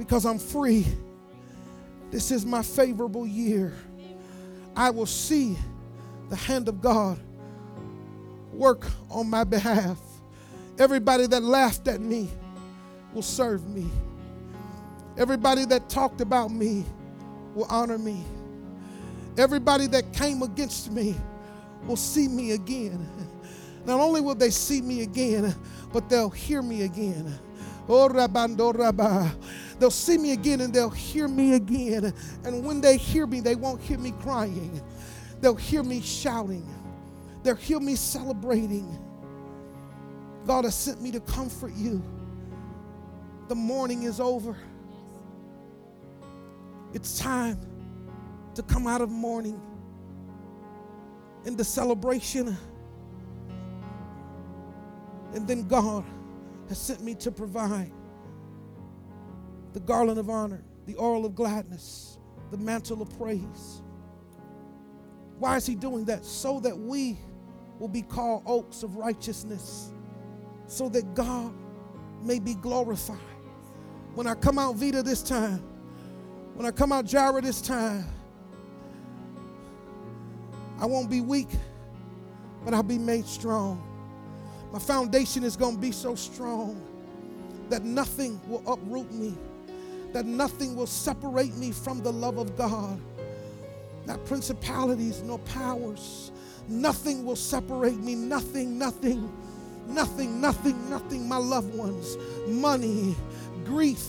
because 0.04 0.26
I'm 0.26 0.38
free 0.38 0.86
this 2.14 2.30
is 2.30 2.46
my 2.46 2.62
favorable 2.62 3.26
year. 3.26 3.72
I 4.76 4.90
will 4.90 5.04
see 5.04 5.56
the 6.28 6.36
hand 6.36 6.68
of 6.68 6.80
God 6.80 7.18
work 8.52 8.86
on 9.10 9.28
my 9.28 9.42
behalf. 9.42 9.98
Everybody 10.78 11.26
that 11.26 11.42
laughed 11.42 11.88
at 11.88 12.00
me 12.00 12.28
will 13.12 13.22
serve 13.22 13.68
me. 13.68 13.90
Everybody 15.18 15.64
that 15.64 15.88
talked 15.88 16.20
about 16.20 16.52
me 16.52 16.84
will 17.52 17.66
honor 17.68 17.98
me. 17.98 18.22
Everybody 19.36 19.88
that 19.88 20.12
came 20.12 20.42
against 20.42 20.92
me 20.92 21.16
will 21.84 21.96
see 21.96 22.28
me 22.28 22.52
again. 22.52 23.08
Not 23.86 23.98
only 23.98 24.20
will 24.20 24.36
they 24.36 24.50
see 24.50 24.80
me 24.80 25.02
again, 25.02 25.52
but 25.92 26.08
they'll 26.08 26.30
hear 26.30 26.62
me 26.62 26.82
again. 26.82 27.36
Oh, 27.88 28.08
Rabba. 28.08 28.48
Oh, 28.58 29.36
they'll 29.78 29.90
see 29.90 30.18
me 30.18 30.32
again 30.32 30.62
and 30.62 30.72
they'll 30.72 30.88
hear 30.90 31.28
me 31.28 31.54
again. 31.54 32.12
And 32.44 32.64
when 32.64 32.80
they 32.80 32.96
hear 32.96 33.26
me, 33.26 33.40
they 33.40 33.54
won't 33.54 33.80
hear 33.80 33.98
me 33.98 34.12
crying. 34.20 34.80
They'll 35.40 35.54
hear 35.54 35.82
me 35.82 36.00
shouting. 36.00 36.66
They'll 37.42 37.56
hear 37.56 37.80
me 37.80 37.96
celebrating. 37.96 38.98
God 40.46 40.64
has 40.64 40.74
sent 40.74 41.02
me 41.02 41.10
to 41.12 41.20
comfort 41.20 41.74
you. 41.74 42.02
The 43.48 43.54
morning 43.54 44.04
is 44.04 44.20
over. 44.20 44.56
It's 46.94 47.18
time 47.18 47.58
to 48.54 48.62
come 48.62 48.86
out 48.86 49.00
of 49.02 49.10
mourning 49.10 49.60
into 51.44 51.64
celebration. 51.64 52.56
And 55.34 55.46
then 55.46 55.66
God 55.66 56.04
has 56.68 56.78
sent 56.78 57.02
me 57.02 57.14
to 57.16 57.30
provide 57.30 57.92
the 59.72 59.80
garland 59.80 60.18
of 60.18 60.30
honor, 60.30 60.64
the 60.86 60.96
oil 60.98 61.26
of 61.26 61.34
gladness, 61.34 62.18
the 62.50 62.56
mantle 62.56 63.02
of 63.02 63.18
praise. 63.18 63.82
Why 65.38 65.56
is 65.56 65.66
he 65.66 65.74
doing 65.74 66.04
that? 66.06 66.24
So 66.24 66.60
that 66.60 66.78
we 66.78 67.18
will 67.78 67.88
be 67.88 68.02
called 68.02 68.44
oaks 68.46 68.82
of 68.82 68.96
righteousness, 68.96 69.92
so 70.66 70.88
that 70.90 71.14
God 71.14 71.52
may 72.22 72.38
be 72.38 72.54
glorified. 72.54 73.18
When 74.14 74.26
I 74.26 74.34
come 74.34 74.58
out 74.58 74.76
Vita 74.76 75.02
this 75.02 75.22
time, 75.22 75.58
when 76.54 76.66
I 76.66 76.70
come 76.70 76.92
out 76.92 77.04
Jireh 77.04 77.42
this 77.42 77.60
time, 77.60 78.06
I 80.78 80.86
won't 80.86 81.10
be 81.10 81.20
weak, 81.20 81.48
but 82.64 82.74
I'll 82.74 82.82
be 82.84 82.98
made 82.98 83.26
strong. 83.26 83.93
My 84.74 84.80
foundation 84.80 85.44
is 85.44 85.54
going 85.54 85.76
to 85.76 85.80
be 85.80 85.92
so 85.92 86.16
strong 86.16 86.82
that 87.68 87.84
nothing 87.84 88.40
will 88.48 88.60
uproot 88.66 89.08
me 89.12 89.32
that 90.12 90.26
nothing 90.26 90.74
will 90.74 90.88
separate 90.88 91.54
me 91.54 91.70
from 91.70 92.02
the 92.02 92.12
love 92.12 92.38
of 92.38 92.56
God. 92.56 93.00
Not 94.04 94.24
principalities, 94.24 95.22
nor 95.22 95.38
powers. 95.38 96.32
Nothing 96.66 97.24
will 97.24 97.36
separate 97.36 97.98
me. 97.98 98.16
Nothing, 98.16 98.76
nothing, 98.76 99.32
nothing, 99.86 100.40
nothing, 100.40 100.90
nothing. 100.90 101.28
My 101.28 101.36
loved 101.36 101.72
ones, 101.76 102.16
money, 102.48 103.14
grief, 103.64 104.04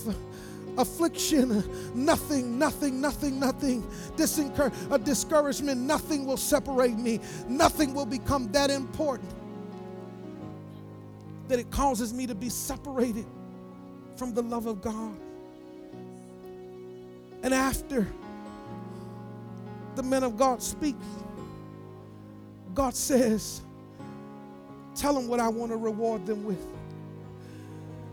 affliction, 0.78 1.62
nothing, 1.94 2.58
nothing, 2.58 3.00
nothing, 3.00 3.38
nothing. 3.38 3.82
Disincur- 4.16 4.72
a 4.92 4.98
discouragement, 4.98 5.80
nothing 5.80 6.26
will 6.26 6.36
separate 6.36 6.96
me. 6.96 7.20
Nothing 7.48 7.94
will 7.94 8.06
become 8.06 8.50
that 8.50 8.70
important 8.70 9.45
that 11.48 11.58
it 11.58 11.70
causes 11.70 12.12
me 12.12 12.26
to 12.26 12.34
be 12.34 12.48
separated 12.48 13.26
from 14.16 14.34
the 14.34 14.42
love 14.42 14.66
of 14.66 14.80
God. 14.80 15.16
And 17.42 17.54
after 17.54 18.06
the 19.94 20.02
men 20.02 20.22
of 20.22 20.36
God 20.36 20.62
speak, 20.62 20.96
God 22.74 22.94
says, 22.94 23.62
Tell 24.94 25.12
them 25.12 25.28
what 25.28 25.40
I 25.40 25.48
want 25.48 25.70
to 25.72 25.76
reward 25.76 26.26
them 26.26 26.44
with. 26.44 26.66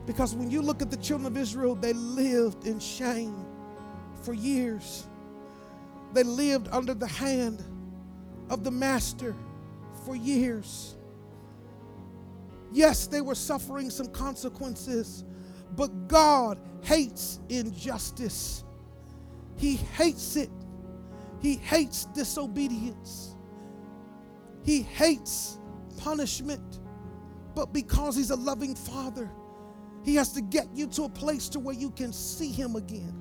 Because 0.05 0.35
when 0.35 0.51
you 0.51 0.61
look 0.61 0.81
at 0.81 0.91
the 0.91 0.97
children 0.97 1.25
of 1.25 1.37
Israel, 1.37 1.75
they 1.75 1.93
lived 1.93 2.67
in 2.67 2.79
shame 2.79 3.45
for 4.21 4.33
years. 4.33 5.07
They 6.13 6.23
lived 6.23 6.67
under 6.71 6.93
the 6.93 7.07
hand 7.07 7.63
of 8.49 8.65
the 8.65 8.71
master 8.71 9.33
for 10.05 10.15
years. 10.15 10.95
Yes, 12.73 13.05
they 13.05 13.21
were 13.21 13.35
suffering 13.35 13.91
some 13.91 14.07
consequences, 14.07 15.23
but 15.75 16.07
God 16.07 16.59
hates 16.81 17.39
injustice. 17.47 18.63
He 19.57 19.75
hates 19.75 20.35
it. 20.35 20.49
He 21.39 21.55
hates 21.57 22.05
disobedience. 22.05 23.35
He 24.63 24.81
hates 24.81 25.59
punishment. 25.97 26.79
But 27.53 27.73
because 27.73 28.15
he's 28.15 28.31
a 28.31 28.35
loving 28.35 28.75
father, 28.75 29.29
he 30.03 30.15
has 30.15 30.33
to 30.33 30.41
get 30.41 30.67
you 30.73 30.87
to 30.87 31.03
a 31.03 31.09
place 31.09 31.49
to 31.49 31.59
where 31.59 31.75
you 31.75 31.91
can 31.91 32.11
see 32.11 32.51
him 32.51 32.75
again, 32.75 33.13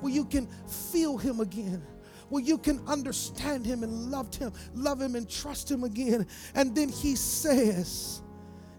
where 0.00 0.12
you 0.12 0.24
can 0.24 0.46
feel 0.68 1.18
him 1.18 1.40
again, 1.40 1.84
where 2.28 2.44
you 2.44 2.58
can 2.58 2.80
understand 2.86 3.66
him 3.66 3.82
and 3.82 4.10
love 4.10 4.32
him, 4.36 4.52
love 4.74 5.00
him 5.00 5.16
and 5.16 5.28
trust 5.28 5.68
him 5.68 5.82
again. 5.82 6.26
And 6.54 6.76
then 6.76 6.88
he 6.88 7.16
says 7.16 8.22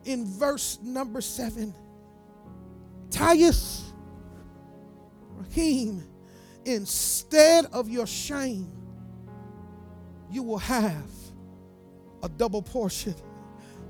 in 0.05 0.25
verse 0.25 0.79
number 0.81 1.21
seven, 1.21 1.73
Tias 3.09 3.81
Rahim 5.37 6.03
instead 6.65 7.65
of 7.67 7.89
your 7.89 8.07
shame, 8.07 8.71
you 10.29 10.43
will 10.43 10.57
have 10.57 11.09
a 12.23 12.29
double 12.29 12.61
portion. 12.61 13.15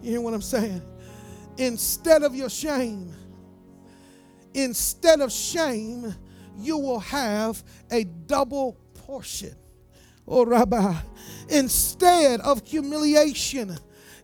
You 0.01 0.11
hear 0.11 0.21
what 0.21 0.33
I'm 0.33 0.41
saying? 0.41 0.81
Instead 1.57 2.23
of 2.23 2.35
your 2.35 2.49
shame, 2.49 3.13
instead 4.53 5.21
of 5.21 5.31
shame, 5.31 6.13
you 6.57 6.77
will 6.77 6.99
have 6.99 7.63
a 7.89 8.03
double 8.03 8.77
portion. 8.93 9.55
Oh, 10.27 10.45
Rabbi, 10.45 10.95
instead 11.49 12.41
of 12.41 12.65
humiliation, 12.65 13.77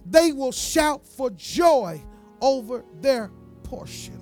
they 0.05 0.31
will 0.31 0.51
shout 0.51 1.05
for 1.07 1.29
joy 1.31 2.01
over 2.41 2.83
their 2.99 3.31
portion. 3.63 4.17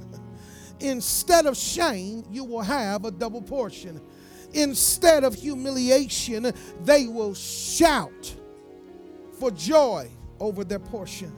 Instead 0.80 1.46
of 1.46 1.58
shame, 1.58 2.24
you 2.30 2.44
will 2.44 2.62
have 2.62 3.06
a 3.06 3.12
double 3.12 3.42
portion 3.42 4.02
instead 4.54 5.24
of 5.24 5.34
humiliation, 5.34 6.52
they 6.84 7.08
will 7.08 7.34
shout 7.34 8.36
for 9.40 9.52
joy 9.52 10.10
over 10.40 10.64
their 10.64 10.80
portion. 10.80 11.34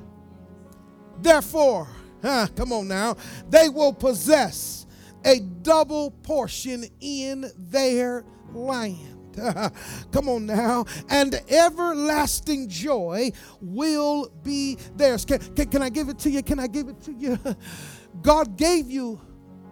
Therefore, 1.20 1.88
huh, 2.22 2.48
come 2.56 2.72
on 2.72 2.88
now, 2.88 3.18
they 3.50 3.70
will 3.70 3.94
possess 3.94 4.86
a 5.24 5.40
double 5.40 6.12
portion 6.12 6.86
in 7.00 7.52
their 7.58 8.26
land. 8.54 9.18
Come 10.12 10.30
on 10.30 10.46
now. 10.46 10.86
And 11.10 11.42
everlasting 11.50 12.70
joy 12.70 13.32
will 13.62 14.32
be 14.44 14.78
theirs. 14.96 15.26
Can, 15.26 15.40
can, 15.56 15.70
can 15.70 15.82
I 15.82 15.90
give 15.90 16.10
it 16.10 16.20
to 16.20 16.30
you? 16.30 16.44
Can 16.44 16.60
I 16.60 16.68
give 16.68 16.88
it 16.90 17.02
to 17.04 17.14
you? 17.14 17.40
God 18.22 18.58
gave 18.58 18.90
you 18.90 19.20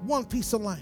one 0.02 0.26
piece 0.26 0.54
of 0.54 0.62
land. 0.62 0.82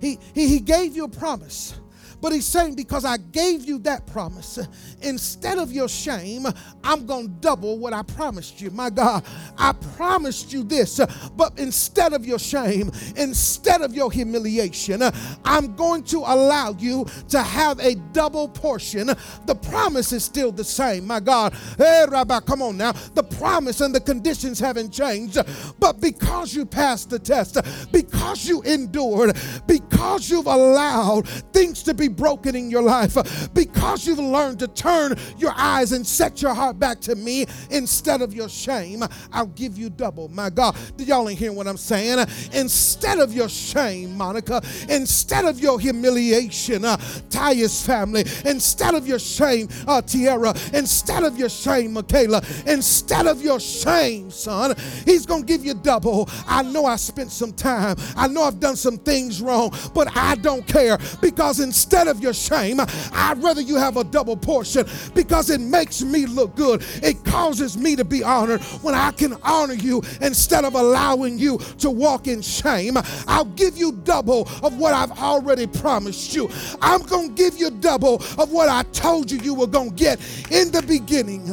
He, 0.00 0.18
he, 0.34 0.48
he 0.48 0.60
gave 0.60 0.96
you 0.96 1.04
a 1.04 1.08
promise. 1.08 1.78
But 2.24 2.32
he's 2.32 2.46
saying, 2.46 2.74
because 2.74 3.04
I 3.04 3.18
gave 3.18 3.66
you 3.66 3.78
that 3.80 4.06
promise, 4.06 4.58
instead 5.02 5.58
of 5.58 5.70
your 5.70 5.90
shame, 5.90 6.46
I'm 6.82 7.04
going 7.04 7.26
to 7.26 7.32
double 7.42 7.78
what 7.78 7.92
I 7.92 8.00
promised 8.00 8.62
you. 8.62 8.70
My 8.70 8.88
God, 8.88 9.26
I 9.58 9.74
promised 9.98 10.50
you 10.50 10.62
this, 10.62 10.98
but 11.36 11.58
instead 11.58 12.14
of 12.14 12.24
your 12.24 12.38
shame, 12.38 12.90
instead 13.14 13.82
of 13.82 13.94
your 13.94 14.10
humiliation, 14.10 15.02
I'm 15.44 15.76
going 15.76 16.02
to 16.04 16.20
allow 16.20 16.74
you 16.78 17.06
to 17.28 17.42
have 17.42 17.78
a 17.80 17.96
double 18.14 18.48
portion. 18.48 19.08
The 19.44 19.58
promise 19.60 20.10
is 20.12 20.24
still 20.24 20.50
the 20.50 20.64
same. 20.64 21.06
My 21.06 21.20
God, 21.20 21.52
hey, 21.76 22.06
Rabbi, 22.08 22.40
come 22.40 22.62
on 22.62 22.78
now. 22.78 22.92
The 22.92 23.22
promise 23.22 23.82
and 23.82 23.94
the 23.94 24.00
conditions 24.00 24.58
haven't 24.58 24.92
changed, 24.92 25.36
but 25.78 26.00
because 26.00 26.54
you 26.54 26.64
passed 26.64 27.10
the 27.10 27.18
test, 27.18 27.58
because 27.92 28.48
you 28.48 28.62
endured, 28.62 29.36
because 29.66 30.30
you've 30.30 30.46
allowed 30.46 31.28
things 31.52 31.82
to 31.82 31.92
be 31.92 32.13
broken 32.16 32.54
in 32.54 32.70
your 32.70 32.82
life 32.82 33.16
because 33.54 34.06
you've 34.06 34.18
learned 34.18 34.58
to 34.60 34.68
turn 34.68 35.16
your 35.38 35.52
eyes 35.56 35.92
and 35.92 36.06
set 36.06 36.42
your 36.42 36.54
heart 36.54 36.78
back 36.78 37.00
to 37.00 37.14
me 37.14 37.46
instead 37.70 38.22
of 38.22 38.34
your 38.34 38.48
shame. 38.48 39.02
I'll 39.32 39.46
give 39.46 39.76
you 39.78 39.90
double. 39.90 40.28
My 40.28 40.50
God, 40.50 40.76
y'all 40.98 41.28
ain't 41.28 41.38
hearing 41.38 41.56
what 41.56 41.66
I'm 41.66 41.76
saying? 41.76 42.26
Instead 42.52 43.18
of 43.18 43.32
your 43.32 43.48
shame, 43.48 44.16
Monica, 44.16 44.62
instead 44.88 45.44
of 45.44 45.60
your 45.60 45.78
humiliation, 45.80 46.84
uh, 46.84 46.96
Tyus 47.28 47.84
family, 47.84 48.24
instead 48.44 48.94
of 48.94 49.06
your 49.06 49.18
shame, 49.18 49.68
uh, 49.86 50.02
Tierra, 50.02 50.54
instead 50.72 51.24
of 51.24 51.38
your 51.38 51.48
shame, 51.48 51.92
Michaela, 51.92 52.42
instead 52.66 53.26
of 53.26 53.42
your 53.42 53.60
shame, 53.60 54.30
son, 54.30 54.74
he's 55.04 55.26
going 55.26 55.42
to 55.42 55.46
give 55.46 55.64
you 55.64 55.74
double. 55.74 56.28
I 56.46 56.62
know 56.62 56.86
I 56.86 56.96
spent 56.96 57.30
some 57.30 57.52
time. 57.52 57.96
I 58.16 58.28
know 58.28 58.42
I've 58.42 58.60
done 58.60 58.76
some 58.76 58.98
things 58.98 59.40
wrong, 59.40 59.74
but 59.94 60.14
I 60.16 60.36
don't 60.36 60.66
care 60.66 60.98
because 61.20 61.60
instead 61.60 61.93
instead 61.94 62.08
of 62.08 62.20
your 62.20 62.34
shame, 62.34 62.80
I'd 63.12 63.40
rather 63.40 63.60
you 63.60 63.76
have 63.76 63.96
a 63.96 64.02
double 64.02 64.36
portion 64.36 64.84
because 65.14 65.48
it 65.48 65.60
makes 65.60 66.02
me 66.02 66.26
look 66.26 66.56
good. 66.56 66.84
It 67.04 67.24
causes 67.24 67.76
me 67.76 67.94
to 67.94 68.04
be 68.04 68.24
honored 68.24 68.62
when 68.82 68.96
I 68.96 69.12
can 69.12 69.34
honor 69.44 69.74
you 69.74 70.02
instead 70.20 70.64
of 70.64 70.74
allowing 70.74 71.38
you 71.38 71.58
to 71.78 71.90
walk 71.92 72.26
in 72.26 72.42
shame. 72.42 72.96
I'll 73.28 73.44
give 73.44 73.76
you 73.76 73.92
double 73.92 74.48
of 74.64 74.76
what 74.76 74.92
I've 74.92 75.12
already 75.12 75.68
promised 75.68 76.34
you. 76.34 76.50
I'm 76.82 77.02
going 77.02 77.28
to 77.28 77.34
give 77.34 77.58
you 77.58 77.70
double 77.70 78.16
of 78.38 78.50
what 78.50 78.68
I 78.68 78.82
told 78.90 79.30
you 79.30 79.38
you 79.38 79.54
were 79.54 79.68
going 79.68 79.90
to 79.90 79.94
get 79.94 80.18
in 80.50 80.72
the 80.72 80.82
beginning. 80.82 81.48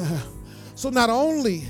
So 0.73 0.89
not 0.89 1.11
only 1.11 1.65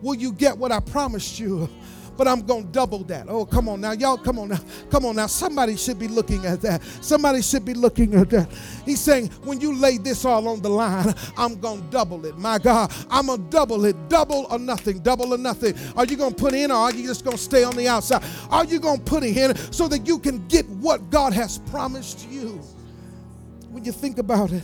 will 0.00 0.14
you 0.14 0.32
get 0.32 0.56
what 0.56 0.70
I 0.70 0.78
promised 0.78 1.40
you, 1.40 1.68
but 2.16 2.28
I'm 2.28 2.42
going 2.42 2.66
to 2.66 2.72
double 2.72 3.04
that. 3.04 3.26
Oh, 3.28 3.44
come 3.44 3.68
on 3.68 3.80
now. 3.80 3.92
Y'all, 3.92 4.16
come 4.16 4.38
on 4.38 4.48
now. 4.48 4.60
Come 4.90 5.06
on 5.06 5.16
now. 5.16 5.26
Somebody 5.26 5.76
should 5.76 5.98
be 5.98 6.08
looking 6.08 6.46
at 6.46 6.60
that. 6.62 6.82
Somebody 7.00 7.42
should 7.42 7.64
be 7.64 7.74
looking 7.74 8.14
at 8.14 8.30
that. 8.30 8.52
He's 8.84 9.00
saying, 9.00 9.28
when 9.44 9.60
you 9.60 9.74
lay 9.74 9.98
this 9.98 10.24
all 10.24 10.48
on 10.48 10.60
the 10.60 10.68
line, 10.68 11.14
I'm 11.36 11.60
going 11.60 11.82
to 11.82 11.90
double 11.90 12.24
it. 12.26 12.36
My 12.36 12.58
God, 12.58 12.92
I'm 13.10 13.26
going 13.26 13.44
to 13.44 13.50
double 13.50 13.84
it. 13.84 13.96
Double 14.08 14.46
or 14.50 14.58
nothing. 14.58 15.00
Double 15.00 15.34
or 15.34 15.38
nothing. 15.38 15.74
Are 15.96 16.04
you 16.04 16.16
going 16.16 16.34
to 16.34 16.40
put 16.40 16.54
in 16.54 16.70
or 16.70 16.76
are 16.76 16.92
you 16.92 17.06
just 17.06 17.24
going 17.24 17.36
to 17.36 17.42
stay 17.42 17.64
on 17.64 17.76
the 17.76 17.88
outside? 17.88 18.22
Are 18.50 18.64
you 18.64 18.78
going 18.80 18.98
to 18.98 19.04
put 19.04 19.24
in 19.24 19.56
so 19.72 19.88
that 19.88 20.06
you 20.06 20.18
can 20.18 20.46
get 20.48 20.68
what 20.68 21.10
God 21.10 21.32
has 21.32 21.58
promised 21.58 22.28
you? 22.30 22.60
When 23.70 23.84
you 23.84 23.92
think 23.92 24.18
about 24.18 24.52
it, 24.52 24.62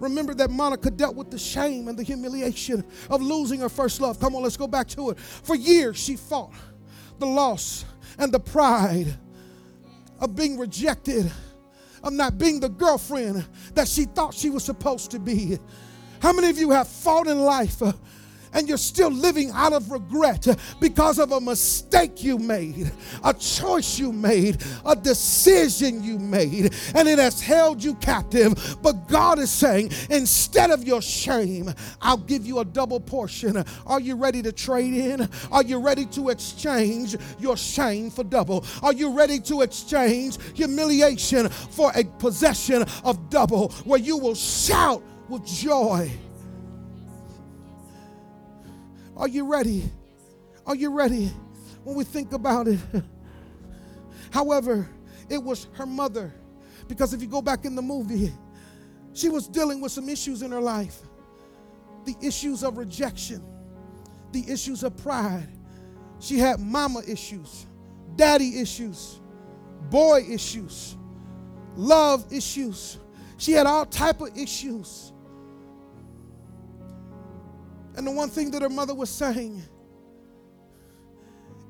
Remember 0.00 0.34
that 0.34 0.50
Monica 0.50 0.90
dealt 0.90 1.16
with 1.16 1.30
the 1.30 1.38
shame 1.38 1.88
and 1.88 1.98
the 1.98 2.02
humiliation 2.02 2.84
of 3.10 3.20
losing 3.20 3.60
her 3.60 3.68
first 3.68 4.00
love. 4.00 4.20
Come 4.20 4.36
on, 4.36 4.42
let's 4.42 4.56
go 4.56 4.68
back 4.68 4.86
to 4.88 5.10
it. 5.10 5.18
For 5.18 5.56
years, 5.56 5.96
she 5.96 6.16
fought 6.16 6.52
the 7.18 7.26
loss 7.26 7.84
and 8.18 8.32
the 8.32 8.40
pride 8.40 9.16
of 10.20 10.34
being 10.34 10.58
rejected, 10.58 11.30
of 12.02 12.12
not 12.12 12.38
being 12.38 12.60
the 12.60 12.68
girlfriend 12.68 13.46
that 13.74 13.88
she 13.88 14.04
thought 14.04 14.34
she 14.34 14.50
was 14.50 14.64
supposed 14.64 15.10
to 15.12 15.18
be. 15.18 15.58
How 16.20 16.32
many 16.32 16.50
of 16.50 16.58
you 16.58 16.70
have 16.70 16.88
fought 16.88 17.26
in 17.26 17.40
life? 17.40 17.80
Uh, 17.82 17.92
And 18.52 18.68
you're 18.68 18.78
still 18.78 19.10
living 19.10 19.50
out 19.52 19.72
of 19.72 19.90
regret 19.90 20.46
because 20.80 21.18
of 21.18 21.32
a 21.32 21.40
mistake 21.40 22.22
you 22.22 22.38
made, 22.38 22.90
a 23.24 23.34
choice 23.34 23.98
you 23.98 24.12
made, 24.12 24.62
a 24.84 24.96
decision 24.96 26.02
you 26.02 26.18
made, 26.18 26.74
and 26.94 27.08
it 27.08 27.18
has 27.18 27.40
held 27.40 27.82
you 27.82 27.94
captive. 27.96 28.78
But 28.82 29.08
God 29.08 29.38
is 29.38 29.50
saying, 29.50 29.92
instead 30.10 30.70
of 30.70 30.84
your 30.84 31.02
shame, 31.02 31.72
I'll 32.00 32.16
give 32.16 32.46
you 32.46 32.60
a 32.60 32.64
double 32.64 33.00
portion. 33.00 33.64
Are 33.86 34.00
you 34.00 34.16
ready 34.16 34.42
to 34.42 34.52
trade 34.52 34.94
in? 34.94 35.28
Are 35.50 35.62
you 35.62 35.78
ready 35.78 36.06
to 36.06 36.30
exchange 36.30 37.16
your 37.38 37.56
shame 37.56 38.10
for 38.10 38.24
double? 38.24 38.64
Are 38.82 38.92
you 38.92 39.10
ready 39.10 39.40
to 39.40 39.62
exchange 39.62 40.38
humiliation 40.54 41.48
for 41.48 41.92
a 41.94 42.04
possession 42.04 42.84
of 43.04 43.30
double 43.30 43.70
where 43.84 44.00
you 44.00 44.16
will 44.16 44.34
shout 44.34 45.02
with 45.28 45.44
joy? 45.44 46.10
Are 49.18 49.28
you 49.28 49.44
ready? 49.44 49.82
Are 50.64 50.76
you 50.76 50.90
ready? 50.90 51.32
When 51.82 51.96
we 51.96 52.04
think 52.04 52.32
about 52.32 52.68
it. 52.68 52.78
However, 54.30 54.88
it 55.28 55.42
was 55.42 55.66
her 55.72 55.86
mother. 55.86 56.32
Because 56.86 57.12
if 57.12 57.20
you 57.20 57.26
go 57.26 57.42
back 57.42 57.64
in 57.64 57.74
the 57.74 57.82
movie, 57.82 58.32
she 59.12 59.28
was 59.28 59.48
dealing 59.48 59.80
with 59.80 59.92
some 59.92 60.08
issues 60.08 60.42
in 60.42 60.52
her 60.52 60.60
life 60.60 61.00
the 62.04 62.16
issues 62.26 62.62
of 62.62 62.78
rejection, 62.78 63.44
the 64.32 64.42
issues 64.50 64.82
of 64.82 64.96
pride. 64.96 65.48
She 66.20 66.38
had 66.38 66.58
mama 66.58 67.02
issues, 67.06 67.66
daddy 68.16 68.60
issues, 68.60 69.20
boy 69.90 70.24
issues, 70.30 70.96
love 71.76 72.32
issues. 72.32 72.98
She 73.36 73.52
had 73.52 73.66
all 73.66 73.84
type 73.84 74.22
of 74.22 74.36
issues. 74.38 75.12
And 77.98 78.06
the 78.06 78.12
one 78.12 78.30
thing 78.30 78.52
that 78.52 78.62
her 78.62 78.68
mother 78.68 78.94
was 78.94 79.10
saying, 79.10 79.60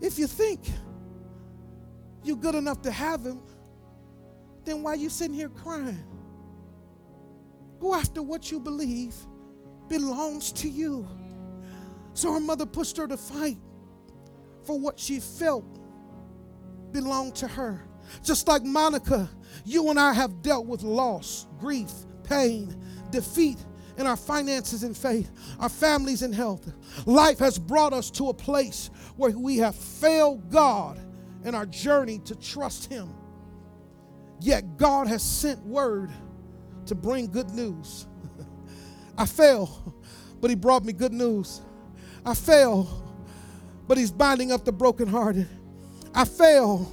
if 0.02 0.18
you 0.18 0.26
think 0.26 0.60
you're 2.22 2.36
good 2.36 2.54
enough 2.54 2.82
to 2.82 2.90
have 2.90 3.24
him, 3.24 3.40
then 4.66 4.82
why 4.82 4.92
are 4.92 4.96
you 4.96 5.08
sitting 5.08 5.34
here 5.34 5.48
crying? 5.48 6.04
Go 7.80 7.94
after 7.94 8.22
what 8.22 8.52
you 8.52 8.60
believe 8.60 9.14
belongs 9.88 10.52
to 10.52 10.68
you. 10.68 11.08
So 12.12 12.34
her 12.34 12.40
mother 12.40 12.66
pushed 12.66 12.98
her 12.98 13.08
to 13.08 13.16
fight 13.16 13.56
for 14.64 14.78
what 14.78 15.00
she 15.00 15.20
felt 15.20 15.64
belonged 16.92 17.36
to 17.36 17.48
her. 17.48 17.80
Just 18.22 18.46
like 18.48 18.64
Monica, 18.64 19.30
you 19.64 19.88
and 19.88 19.98
I 19.98 20.12
have 20.12 20.42
dealt 20.42 20.66
with 20.66 20.82
loss, 20.82 21.46
grief, 21.58 21.90
pain, 22.22 22.76
defeat, 23.10 23.56
in 23.98 24.06
our 24.06 24.16
finances 24.16 24.84
and 24.84 24.96
faith, 24.96 25.30
our 25.58 25.68
families 25.68 26.22
and 26.22 26.34
health. 26.34 26.72
Life 27.04 27.40
has 27.40 27.58
brought 27.58 27.92
us 27.92 28.10
to 28.12 28.28
a 28.28 28.34
place 28.34 28.90
where 29.16 29.32
we 29.32 29.58
have 29.58 29.74
failed 29.74 30.50
God 30.50 30.98
in 31.44 31.54
our 31.54 31.66
journey 31.66 32.20
to 32.20 32.36
trust 32.36 32.86
Him. 32.90 33.12
Yet 34.40 34.76
God 34.76 35.08
has 35.08 35.22
sent 35.22 35.60
word 35.66 36.10
to 36.86 36.94
bring 36.94 37.26
good 37.26 37.50
news. 37.50 38.06
I 39.18 39.26
fail, 39.26 39.94
but 40.40 40.48
He 40.48 40.54
brought 40.54 40.84
me 40.84 40.92
good 40.92 41.12
news. 41.12 41.60
I 42.24 42.34
fail, 42.34 43.04
but 43.88 43.98
He's 43.98 44.12
binding 44.12 44.52
up 44.52 44.64
the 44.64 44.72
brokenhearted. 44.72 45.48
I 46.14 46.24
fail, 46.24 46.92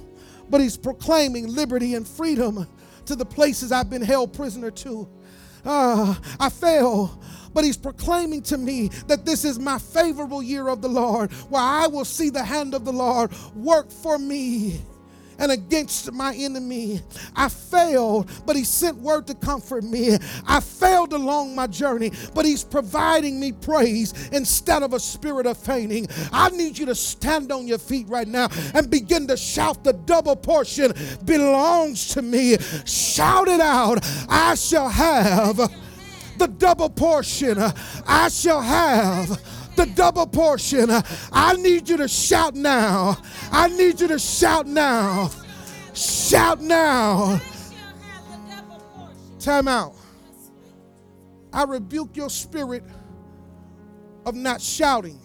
but 0.50 0.60
He's 0.60 0.76
proclaiming 0.76 1.46
liberty 1.46 1.94
and 1.94 2.06
freedom 2.06 2.66
to 3.04 3.14
the 3.14 3.24
places 3.24 3.70
I've 3.70 3.88
been 3.88 4.02
held 4.02 4.32
prisoner 4.32 4.72
to 4.72 5.08
uh, 5.66 6.14
I 6.40 6.48
fail. 6.48 7.20
But 7.52 7.64
he's 7.64 7.76
proclaiming 7.78 8.42
to 8.42 8.58
me 8.58 8.88
that 9.06 9.24
this 9.24 9.44
is 9.44 9.58
my 9.58 9.78
favorable 9.78 10.42
year 10.42 10.68
of 10.68 10.82
the 10.82 10.88
Lord, 10.88 11.32
where 11.48 11.62
I 11.62 11.86
will 11.86 12.04
see 12.04 12.28
the 12.28 12.44
hand 12.44 12.74
of 12.74 12.84
the 12.84 12.92
Lord 12.92 13.32
work 13.54 13.90
for 13.90 14.18
me 14.18 14.82
and 15.38 15.52
against 15.52 16.12
my 16.12 16.34
enemy. 16.34 17.00
I 17.34 17.48
failed, 17.48 18.30
but 18.46 18.56
He 18.56 18.64
sent 18.64 18.98
word 18.98 19.26
to 19.28 19.34
comfort 19.34 19.84
me. 19.84 20.16
I 20.46 20.60
failed 20.60 21.12
along 21.12 21.54
my 21.54 21.66
journey, 21.66 22.12
but 22.34 22.44
He's 22.44 22.64
providing 22.64 23.38
me 23.40 23.52
praise 23.52 24.28
instead 24.30 24.82
of 24.82 24.92
a 24.92 25.00
spirit 25.00 25.46
of 25.46 25.56
fainting. 25.56 26.08
I 26.32 26.50
need 26.50 26.78
you 26.78 26.86
to 26.86 26.94
stand 26.94 27.52
on 27.52 27.66
your 27.66 27.78
feet 27.78 28.08
right 28.08 28.28
now 28.28 28.48
and 28.74 28.90
begin 28.90 29.26
to 29.28 29.36
shout, 29.36 29.84
The 29.84 29.92
double 29.92 30.36
portion 30.36 30.92
belongs 31.24 32.08
to 32.14 32.22
me. 32.22 32.56
Shout 32.84 33.48
it 33.48 33.60
out. 33.60 33.98
I 34.28 34.54
shall 34.54 34.88
have 34.88 35.56
the 36.38 36.46
double 36.46 36.90
portion. 36.90 37.58
I 38.06 38.28
shall 38.28 38.60
have 38.60 39.40
the 39.76 39.86
double 39.86 40.26
portion. 40.26 40.88
I 41.32 41.54
need 41.56 41.88
you 41.88 41.96
to 41.98 42.08
shout 42.08 42.54
now. 42.54 43.18
I 43.52 43.68
need 43.68 44.00
you 44.00 44.08
to 44.08 44.18
shout 44.18 44.66
now. 44.66 45.30
Shout 45.94 46.60
now. 46.60 47.40
Time 49.38 49.68
out. 49.68 49.94
I 51.52 51.64
rebuke 51.64 52.16
your 52.16 52.28
spirit 52.28 52.84
of 54.26 54.34
not 54.34 54.60
shouting. 54.60 55.18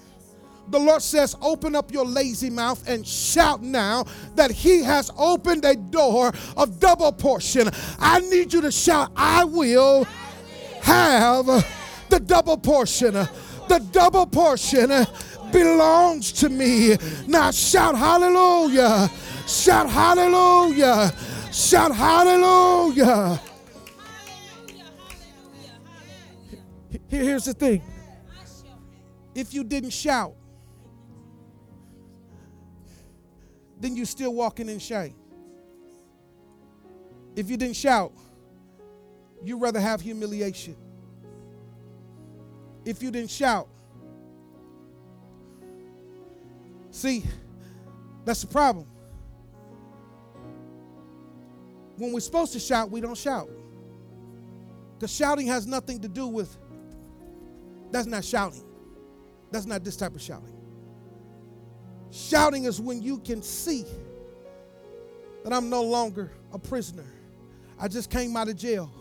The 0.70 0.80
Lord 0.80 1.02
says, 1.02 1.36
Open 1.42 1.76
up 1.76 1.92
your 1.92 2.06
lazy 2.06 2.50
mouth 2.50 2.88
and 2.88 3.06
shout 3.06 3.62
now 3.62 4.06
that 4.36 4.52
He 4.52 4.84
has 4.84 5.12
opened 5.18 5.66
a 5.66 5.76
door 5.76 6.32
of 6.56 6.80
double 6.80 7.12
portion. 7.12 7.70
I 8.00 8.22
need 8.22 8.54
you 8.54 8.62
to 8.62 8.72
shout, 8.72 9.12
I 9.16 9.44
will 9.44 10.06
have 10.82 11.46
the 12.10 12.20
double 12.20 12.58
portion. 12.58 13.28
The 13.72 13.80
double 13.80 14.26
portion 14.26 14.92
uh, 14.92 15.06
belongs 15.50 16.34
to 16.34 16.50
me. 16.50 16.98
Now 17.26 17.52
shout 17.52 17.98
hallelujah. 17.98 19.10
Shout 19.48 19.90
hallelujah. 19.90 21.14
Shout 21.54 21.96
hallelujah. 21.96 23.40
Here's 27.08 27.46
the 27.46 27.54
thing 27.54 27.82
if 29.34 29.54
you 29.54 29.64
didn't 29.64 29.92
shout, 29.92 30.36
then 33.80 33.96
you're 33.96 34.06
still 34.06 34.34
walking 34.34 34.68
in 34.68 34.80
shame. 34.80 35.16
If 37.38 37.50
you 37.50 37.56
didn't 37.56 37.78
shout, 37.78 38.12
you'd 39.42 39.62
rather 39.62 39.80
have 39.80 40.02
humiliation. 40.02 40.76
If 42.84 43.04
you 43.04 43.12
didn't 43.12 43.30
shout, 43.30 43.68
see, 46.90 47.24
that's 48.26 48.42
the 48.42 48.48
problem. 48.48 48.88
When 51.98 52.12
we're 52.12 52.20
supposed 52.20 52.54
to 52.54 52.60
shout, 52.60 52.90
we 52.90 53.02
don't 53.02 53.18
shout. 53.18 53.50
Because 54.96 55.16
shouting 55.16 55.48
has 55.48 55.68
nothing 55.68 56.00
to 56.02 56.08
do 56.08 56.28
with, 56.28 56.58
that's 57.92 58.08
not 58.08 58.24
shouting. 58.24 58.64
That's 59.52 59.66
not 59.66 59.84
this 59.84 59.98
type 59.98 60.16
of 60.16 60.22
shouting. 60.22 60.56
Shouting 62.12 62.66
is 62.66 62.80
when 62.82 63.02
you 63.02 63.20
can 63.20 63.42
see 63.42 63.86
that 65.44 65.54
I'm 65.54 65.70
no 65.70 65.84
longer 65.84 66.32
a 66.54 66.60
prisoner. 66.60 67.06
I 67.80 67.88
just 67.88 68.10
came 68.10 68.36
out 68.36 68.48
of 68.50 68.58
jail. 68.58 68.92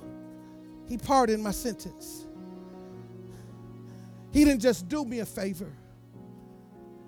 He 0.88 0.96
pardoned 0.96 1.42
my 1.42 1.50
sentence. 1.50 2.26
He 4.32 4.44
didn't 4.44 4.60
just 4.60 4.88
do 4.88 5.04
me 5.04 5.20
a 5.20 5.26
favor. 5.26 5.72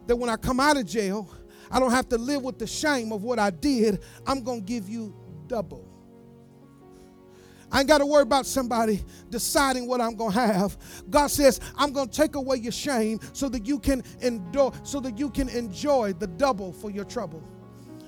That 0.06 0.16
when 0.16 0.28
I 0.28 0.36
come 0.36 0.58
out 0.58 0.76
of 0.76 0.86
jail, 0.86 1.28
I 1.70 1.78
don't 1.78 1.92
have 1.92 2.08
to 2.10 2.18
live 2.18 2.42
with 2.42 2.58
the 2.58 2.66
shame 2.66 3.12
of 3.12 3.22
what 3.22 3.38
I 3.38 3.50
did. 3.50 4.02
I'm 4.26 4.42
going 4.42 4.60
to 4.60 4.66
give 4.66 4.88
you 4.88 5.14
double. 5.46 5.88
I 7.70 7.78
ain't 7.78 7.88
got 7.88 7.98
to 7.98 8.06
worry 8.06 8.22
about 8.22 8.44
somebody 8.44 9.02
deciding 9.30 9.86
what 9.86 10.00
I'm 10.02 10.14
going 10.14 10.32
to 10.32 10.40
have. 10.40 10.76
God 11.08 11.28
says, 11.28 11.58
I'm 11.76 11.92
going 11.92 12.08
to 12.08 12.14
take 12.14 12.34
away 12.34 12.58
your 12.58 12.72
shame 12.72 13.18
so 13.32 13.48
that 13.48 13.64
you 13.66 13.78
can 13.78 14.02
endure, 14.20 14.72
so 14.82 15.00
that 15.00 15.18
you 15.18 15.30
can 15.30 15.48
enjoy 15.48 16.12
the 16.12 16.26
double 16.26 16.72
for 16.72 16.90
your 16.90 17.06
trouble. 17.06 17.42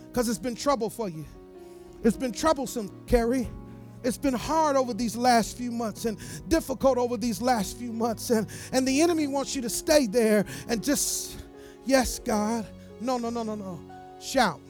Because 0.06 0.28
it's 0.28 0.38
been 0.38 0.54
trouble 0.54 0.90
for 0.90 1.08
you. 1.08 1.24
It's 2.02 2.16
been 2.16 2.32
troublesome, 2.32 2.90
Carrie. 3.06 3.48
It's 4.04 4.18
been 4.18 4.34
hard 4.34 4.76
over 4.76 4.92
these 4.92 5.16
last 5.16 5.56
few 5.56 5.72
months 5.72 6.04
and 6.04 6.18
difficult 6.48 6.98
over 6.98 7.16
these 7.16 7.40
last 7.40 7.78
few 7.78 7.90
months. 7.90 8.28
And, 8.28 8.46
and 8.70 8.86
the 8.86 9.00
enemy 9.00 9.26
wants 9.26 9.56
you 9.56 9.62
to 9.62 9.70
stay 9.70 10.06
there 10.06 10.44
and 10.68 10.84
just, 10.84 11.42
yes, 11.86 12.18
God. 12.18 12.66
No, 13.00 13.16
no, 13.16 13.30
no, 13.30 13.42
no, 13.42 13.54
no. 13.54 13.80
Shout. 14.20 14.60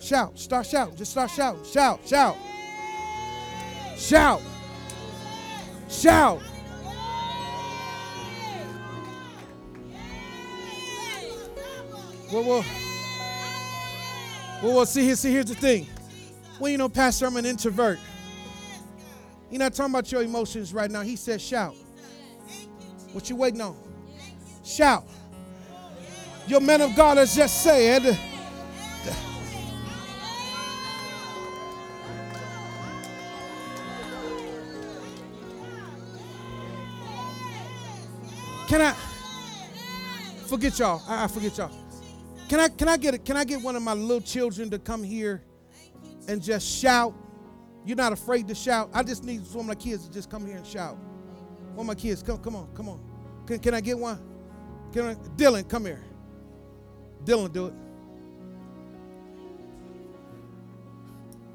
Shout. 0.00 0.38
Start 0.38 0.66
shouting. 0.66 0.96
Just 0.96 1.10
start 1.10 1.30
shouting. 1.30 1.62
Shout, 1.64 2.00
shout. 2.06 2.36
Shout. 3.96 4.40
Shout. 5.90 6.40
Well, 12.32 12.44
well, 12.44 12.64
well, 14.62 14.74
well 14.74 14.86
see, 14.86 15.02
here, 15.02 15.16
see, 15.16 15.32
here's 15.32 15.46
the 15.46 15.54
thing. 15.54 15.86
Well, 16.58 16.70
you 16.70 16.76
know, 16.76 16.88
Pastor, 16.88 17.26
I'm 17.26 17.36
an 17.36 17.46
introvert. 17.46 17.98
You're 19.50 19.58
not 19.58 19.74
talking 19.74 19.94
about 19.94 20.10
your 20.12 20.22
emotions 20.22 20.74
right 20.74 20.90
now. 20.90 21.02
He 21.02 21.16
said, 21.16 21.40
shout. 21.40 21.74
What 23.12 23.30
you 23.30 23.36
waiting 23.36 23.60
on? 23.60 23.76
Shout. 24.64 25.04
Your 26.46 26.60
man 26.60 26.80
of 26.80 26.94
God 26.94 27.16
has 27.16 27.34
just 27.34 27.62
said, 27.62 28.18
Can 38.68 38.82
I 38.82 38.92
forget 40.46 40.78
y'all? 40.78 41.02
I, 41.08 41.24
I 41.24 41.26
forget 41.26 41.56
y'all. 41.56 41.70
Can 42.50 42.60
I 42.60 42.68
can 42.68 42.86
I 42.86 42.98
get 42.98 43.14
a, 43.14 43.18
can 43.18 43.34
I 43.34 43.44
get 43.44 43.62
one 43.62 43.76
of 43.76 43.82
my 43.82 43.94
little 43.94 44.20
children 44.20 44.68
to 44.70 44.78
come 44.78 45.02
here 45.02 45.42
and 46.28 46.42
just 46.42 46.68
shout? 46.68 47.14
You're 47.84 47.96
not 47.96 48.12
afraid 48.12 48.48
to 48.48 48.54
shout. 48.54 48.90
I 48.92 49.02
just 49.02 49.24
need 49.24 49.46
some 49.46 49.60
of 49.60 49.66
my 49.66 49.74
kids 49.74 50.06
to 50.06 50.12
just 50.12 50.30
come 50.30 50.46
here 50.46 50.56
and 50.56 50.66
shout. 50.66 50.96
One 51.74 51.84
of 51.84 51.86
my 51.86 51.94
kids, 51.94 52.22
come 52.22 52.38
come 52.38 52.56
on, 52.56 52.68
come 52.74 52.88
on. 52.88 53.00
Can, 53.46 53.58
can 53.58 53.74
I 53.74 53.80
get 53.80 53.98
one? 53.98 54.20
Can 54.92 55.06
I, 55.06 55.14
Dylan, 55.14 55.68
come 55.68 55.84
here. 55.86 56.02
Dylan, 57.24 57.52
do 57.52 57.66
it. 57.66 57.74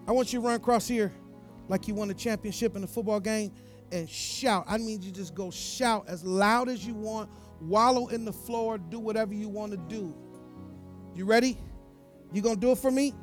I 0.07 0.12
want 0.12 0.33
you 0.33 0.39
to 0.39 0.45
run 0.45 0.55
across 0.55 0.88
here 0.88 1.13
like 1.67 1.88
you 1.88 1.95
won 1.95 2.09
a 2.09 2.13
championship 2.13 2.75
in 2.75 2.83
a 2.83 2.88
football 2.88 3.19
game 3.19 3.51
and 3.91 4.09
shout. 4.09 4.65
I 4.67 4.77
mean, 4.77 5.01
you 5.01 5.12
just 5.12 5.33
go 5.33 5.49
shout 5.51 6.05
as 6.07 6.23
loud 6.23 6.67
as 6.67 6.86
you 6.86 6.93
want, 6.93 7.29
wallow 7.62 8.07
in 8.07 8.25
the 8.25 8.33
floor, 8.33 8.77
do 8.77 8.99
whatever 8.99 9.33
you 9.33 9.47
want 9.47 9.71
to 9.71 9.77
do. 9.77 10.13
You 11.15 11.25
ready? 11.25 11.57
You 12.33 12.41
gonna 12.41 12.55
do 12.55 12.71
it 12.71 12.79
for 12.79 12.91
me? 12.91 13.13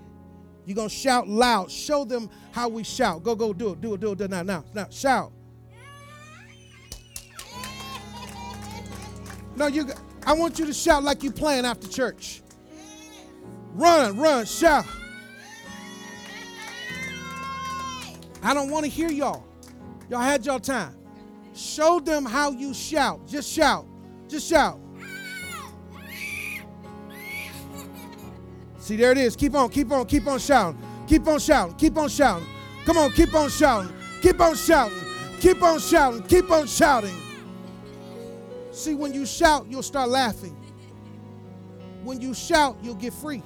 You 0.71 0.77
gonna 0.77 0.89
shout 0.89 1.27
loud. 1.27 1.69
Show 1.69 2.05
them 2.05 2.31
how 2.53 2.69
we 2.69 2.85
shout. 2.85 3.25
Go, 3.25 3.35
go, 3.35 3.53
do 3.53 3.73
it, 3.73 3.81
do 3.81 3.95
it, 3.95 4.01
do 4.01 4.13
it, 4.13 4.19
do 4.19 4.25
it 4.25 4.31
now, 4.31 4.45
now, 4.45 4.65
now. 4.73 4.87
Shout. 4.89 5.33
No, 9.57 9.67
you. 9.67 9.89
I 10.25 10.33
want 10.33 10.61
you 10.61 10.67
to 10.67 10.73
shout 10.73 11.03
like 11.03 11.25
you 11.25 11.33
playing 11.33 11.65
after 11.65 11.89
church. 11.89 12.43
Run, 13.73 14.17
run, 14.17 14.47
shout. 14.47 14.87
I 18.41 18.55
don't 18.55 18.71
want 18.71 18.85
to 18.85 18.91
hear 18.93 19.11
y'all. 19.11 19.45
Y'all 20.09 20.21
had 20.21 20.47
y'all 20.47 20.61
time. 20.61 20.95
Show 21.53 21.99
them 21.99 22.25
how 22.25 22.53
you 22.53 22.75
shout. 22.75 23.27
Just 23.27 23.51
shout. 23.51 23.89
Just 24.29 24.49
shout. 24.49 24.79
See, 28.91 28.97
there 28.97 29.13
it 29.13 29.19
is. 29.19 29.37
Keep 29.37 29.55
on, 29.55 29.69
keep 29.69 29.93
on, 29.93 30.05
keep 30.05 30.27
on 30.27 30.41
shouting. 30.41 30.77
Keep 31.07 31.29
on 31.29 31.39
shouting. 31.39 31.77
Keep 31.77 31.97
on 31.97 32.09
shouting. 32.09 32.45
Come 32.85 32.99
on, 32.99 33.13
keep 33.13 33.33
on 33.33 33.49
shouting. 33.49 33.93
Keep 34.21 34.41
on 34.41 34.57
shouting. 34.57 34.99
Keep 35.39 35.63
on 35.63 35.79
shouting. 35.79 36.23
Keep 36.25 36.51
on 36.51 36.67
shouting. 36.67 37.15
See, 38.73 38.97
when 38.97 39.15
you 39.15 39.25
shout, 39.27 39.67
you'll 39.71 39.85
start 39.85 40.09
laughing. 40.09 40.57
When 42.03 42.21
you 42.21 42.35
shout, 42.35 42.79
you'll 42.83 42.97
get 42.97 43.13
free. 43.13 43.45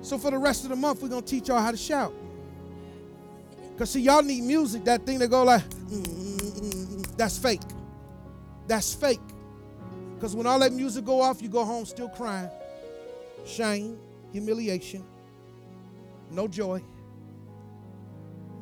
So 0.00 0.18
for 0.18 0.32
the 0.32 0.38
rest 0.38 0.64
of 0.64 0.70
the 0.70 0.76
month, 0.76 1.00
we're 1.00 1.10
to 1.10 1.22
teach 1.22 1.46
y'all 1.46 1.60
how 1.60 1.70
to 1.70 1.76
shout. 1.76 2.12
Because, 3.74 3.92
see, 3.92 4.00
y'all 4.00 4.24
need 4.24 4.42
music, 4.42 4.82
that 4.86 5.06
thing 5.06 5.20
that 5.20 5.28
go 5.28 5.44
like, 5.44 5.62
that's 7.16 7.38
fake. 7.38 7.62
That's 8.66 8.92
fake. 8.92 9.20
Because 10.16 10.34
when 10.34 10.48
all 10.48 10.58
that 10.58 10.72
music 10.72 11.04
go 11.04 11.20
off, 11.20 11.40
you 11.40 11.48
go 11.48 11.64
home 11.64 11.86
still 11.86 12.08
crying. 12.08 12.50
Shame, 13.44 13.98
humiliation, 14.32 15.04
no 16.30 16.48
joy. 16.48 16.82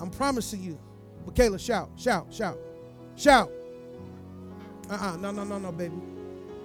I'm 0.01 0.11
promising 0.11 0.63
you. 0.63 0.79
Michaela, 1.27 1.59
shout, 1.59 1.91
shout, 1.97 2.33
shout, 2.33 2.59
shout. 3.15 3.51
Uh-uh, 4.89 5.17
no, 5.17 5.31
no, 5.31 5.45
no, 5.45 5.59
no, 5.59 5.71
baby. 5.71 5.95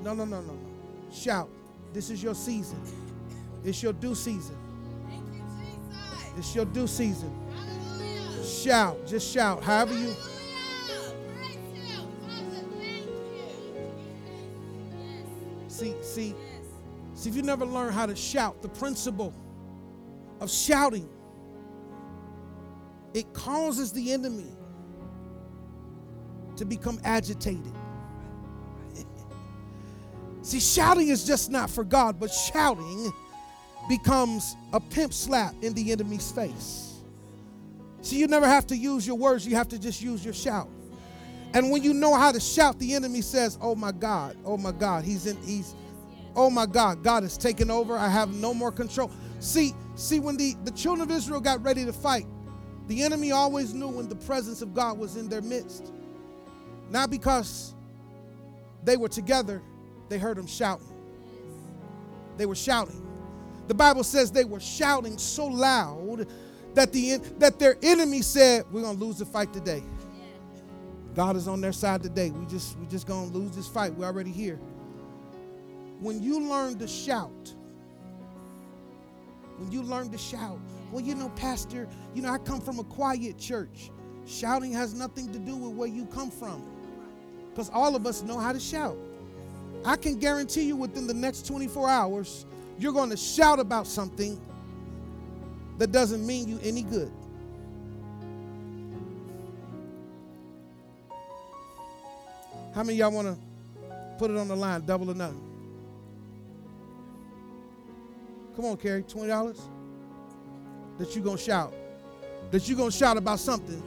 No, 0.01 0.13
no, 0.13 0.25
no, 0.25 0.41
no, 0.41 0.53
no. 0.53 1.11
Shout. 1.11 1.49
This 1.93 2.09
is 2.09 2.23
your 2.23 2.33
season. 2.35 2.81
It's 3.63 3.83
your 3.83 3.93
due 3.93 4.15
season. 4.15 4.57
It's 6.37 6.55
your 6.55 6.65
due 6.65 6.87
season. 6.87 7.31
Hallelujah. 7.53 8.43
Shout. 8.43 9.07
Just 9.07 9.31
shout. 9.31 9.63
However 9.63 9.93
you. 9.93 10.13
See, 15.67 15.93
see, 16.01 16.35
see, 17.25 17.29
if 17.31 17.35
you 17.35 17.41
never 17.41 17.65
learn 17.65 17.91
how 17.91 18.05
to 18.05 18.15
shout, 18.15 18.61
the 18.61 18.69
principle 18.69 19.33
of 20.39 20.51
shouting, 20.51 21.09
it 23.13 23.33
causes 23.33 23.91
the 23.91 24.11
enemy 24.13 24.55
to 26.55 26.65
become 26.65 26.99
agitated. 27.03 27.73
See, 30.43 30.59
shouting 30.59 31.07
is 31.07 31.25
just 31.25 31.49
not 31.49 31.69
for 31.69 31.83
God, 31.83 32.19
but 32.19 32.31
shouting 32.31 33.11
becomes 33.89 34.55
a 34.73 34.79
pimp 34.79 35.13
slap 35.13 35.55
in 35.61 35.73
the 35.73 35.91
enemy's 35.91 36.31
face. 36.31 37.01
See, 38.01 38.19
you 38.19 38.27
never 38.27 38.47
have 38.47 38.67
to 38.67 38.77
use 38.77 39.07
your 39.07 39.17
words, 39.17 39.47
you 39.47 39.55
have 39.55 39.69
to 39.69 39.79
just 39.79 40.01
use 40.01 40.23
your 40.23 40.33
shout. 40.33 40.69
And 41.53 41.71
when 41.71 41.81
you 41.81 41.93
know 41.93 42.13
how 42.13 42.31
to 42.31 42.39
shout, 42.39 42.77
the 42.77 42.93
enemy 42.93 43.21
says, 43.21 43.57
Oh 43.61 43.75
my 43.75 43.91
God, 43.91 44.37
oh 44.45 44.57
my 44.57 44.71
God, 44.71 45.03
he's 45.03 45.25
in, 45.25 45.37
he's, 45.43 45.73
oh 46.35 46.49
my 46.49 46.65
God, 46.65 47.03
God 47.03 47.23
is 47.23 47.37
taking 47.37 47.71
over. 47.71 47.97
I 47.97 48.09
have 48.09 48.33
no 48.33 48.53
more 48.53 48.71
control. 48.71 49.11
See, 49.39 49.73
see, 49.95 50.19
when 50.19 50.37
the, 50.37 50.55
the 50.63 50.71
children 50.71 51.09
of 51.09 51.15
Israel 51.15 51.39
got 51.39 51.63
ready 51.63 51.85
to 51.85 51.93
fight, 51.93 52.25
the 52.87 53.03
enemy 53.03 53.31
always 53.31 53.73
knew 53.73 53.87
when 53.87 54.07
the 54.07 54.15
presence 54.15 54.61
of 54.61 54.73
God 54.73 54.97
was 54.97 55.15
in 55.15 55.27
their 55.27 55.41
midst. 55.41 55.91
Not 56.89 57.09
because 57.09 57.73
they 58.83 58.97
were 58.97 59.09
together, 59.09 59.61
they 60.09 60.17
heard 60.17 60.37
them 60.37 60.47
shouting. 60.47 60.87
They 62.37 62.45
were 62.45 62.55
shouting. 62.55 63.01
The 63.67 63.73
Bible 63.73 64.03
says 64.03 64.31
they 64.31 64.45
were 64.45 64.59
shouting 64.59 65.17
so 65.17 65.47
loud 65.47 66.27
that 66.75 66.91
the 66.91 67.17
that 67.39 67.57
their 67.57 67.77
enemy 67.81 68.21
said, 68.21 68.65
"We're 68.71 68.81
gonna 68.81 68.99
lose 68.99 69.17
the 69.17 69.25
fight 69.25 69.51
today." 69.53 69.83
God 71.15 71.37
is 71.37 71.47
on 71.47 71.61
their 71.61 71.71
side 71.71 72.03
today. 72.03 72.29
We 72.29 72.45
just 72.45 72.77
we 72.77 72.85
just 72.87 73.07
gonna 73.07 73.31
lose 73.31 73.55
this 73.55 73.67
fight. 73.67 73.95
We're 73.95 74.05
already 74.05 74.31
here. 74.31 74.59
When 75.99 76.21
you 76.21 76.39
learn 76.41 76.77
to 76.79 76.87
shout, 76.87 77.53
when 79.57 79.71
you 79.71 79.81
learn 79.81 80.09
to 80.11 80.17
shout, 80.17 80.59
well, 80.91 81.03
you 81.03 81.15
know, 81.15 81.29
Pastor, 81.29 81.87
you 82.13 82.21
know, 82.21 82.29
I 82.29 82.37
come 82.37 82.61
from 82.61 82.79
a 82.79 82.83
quiet 82.83 83.37
church. 83.37 83.91
Shouting 84.25 84.73
has 84.73 84.93
nothing 84.93 85.31
to 85.31 85.39
do 85.39 85.55
with 85.55 85.73
where 85.73 85.87
you 85.87 86.05
come 86.05 86.29
from. 86.31 86.63
Because 87.49 87.69
all 87.69 87.95
of 87.95 88.05
us 88.05 88.21
know 88.21 88.37
how 88.37 88.51
to 88.51 88.59
shout. 88.59 88.97
I 89.85 89.95
can 89.95 90.19
guarantee 90.19 90.63
you 90.63 90.75
within 90.75 91.07
the 91.07 91.13
next 91.13 91.45
24 91.45 91.89
hours, 91.89 92.45
you're 92.77 92.93
going 92.93 93.09
to 93.11 93.17
shout 93.17 93.59
about 93.59 93.87
something 93.87 94.39
that 95.77 95.91
doesn't 95.91 96.25
mean 96.25 96.47
you 96.47 96.59
any 96.63 96.81
good. 96.81 97.11
How 102.73 102.83
many 102.83 102.97
y'all 102.97 103.11
want 103.11 103.27
to 103.27 103.37
put 104.17 104.31
it 104.31 104.37
on 104.37 104.49
the 104.49 104.55
line, 104.55 104.85
double 104.85 105.09
or 105.09 105.13
nothing? 105.13 105.44
Come 108.55 108.65
on, 108.65 108.77
Carrie, 108.77 109.03
$20? 109.03 109.59
That 110.97 111.15
you 111.15 111.21
going 111.21 111.37
to 111.37 111.43
shout. 111.43 111.73
That 112.51 112.67
you 112.69 112.75
going 112.75 112.91
to 112.91 112.97
shout 112.97 113.17
about 113.17 113.39
something. 113.39 113.81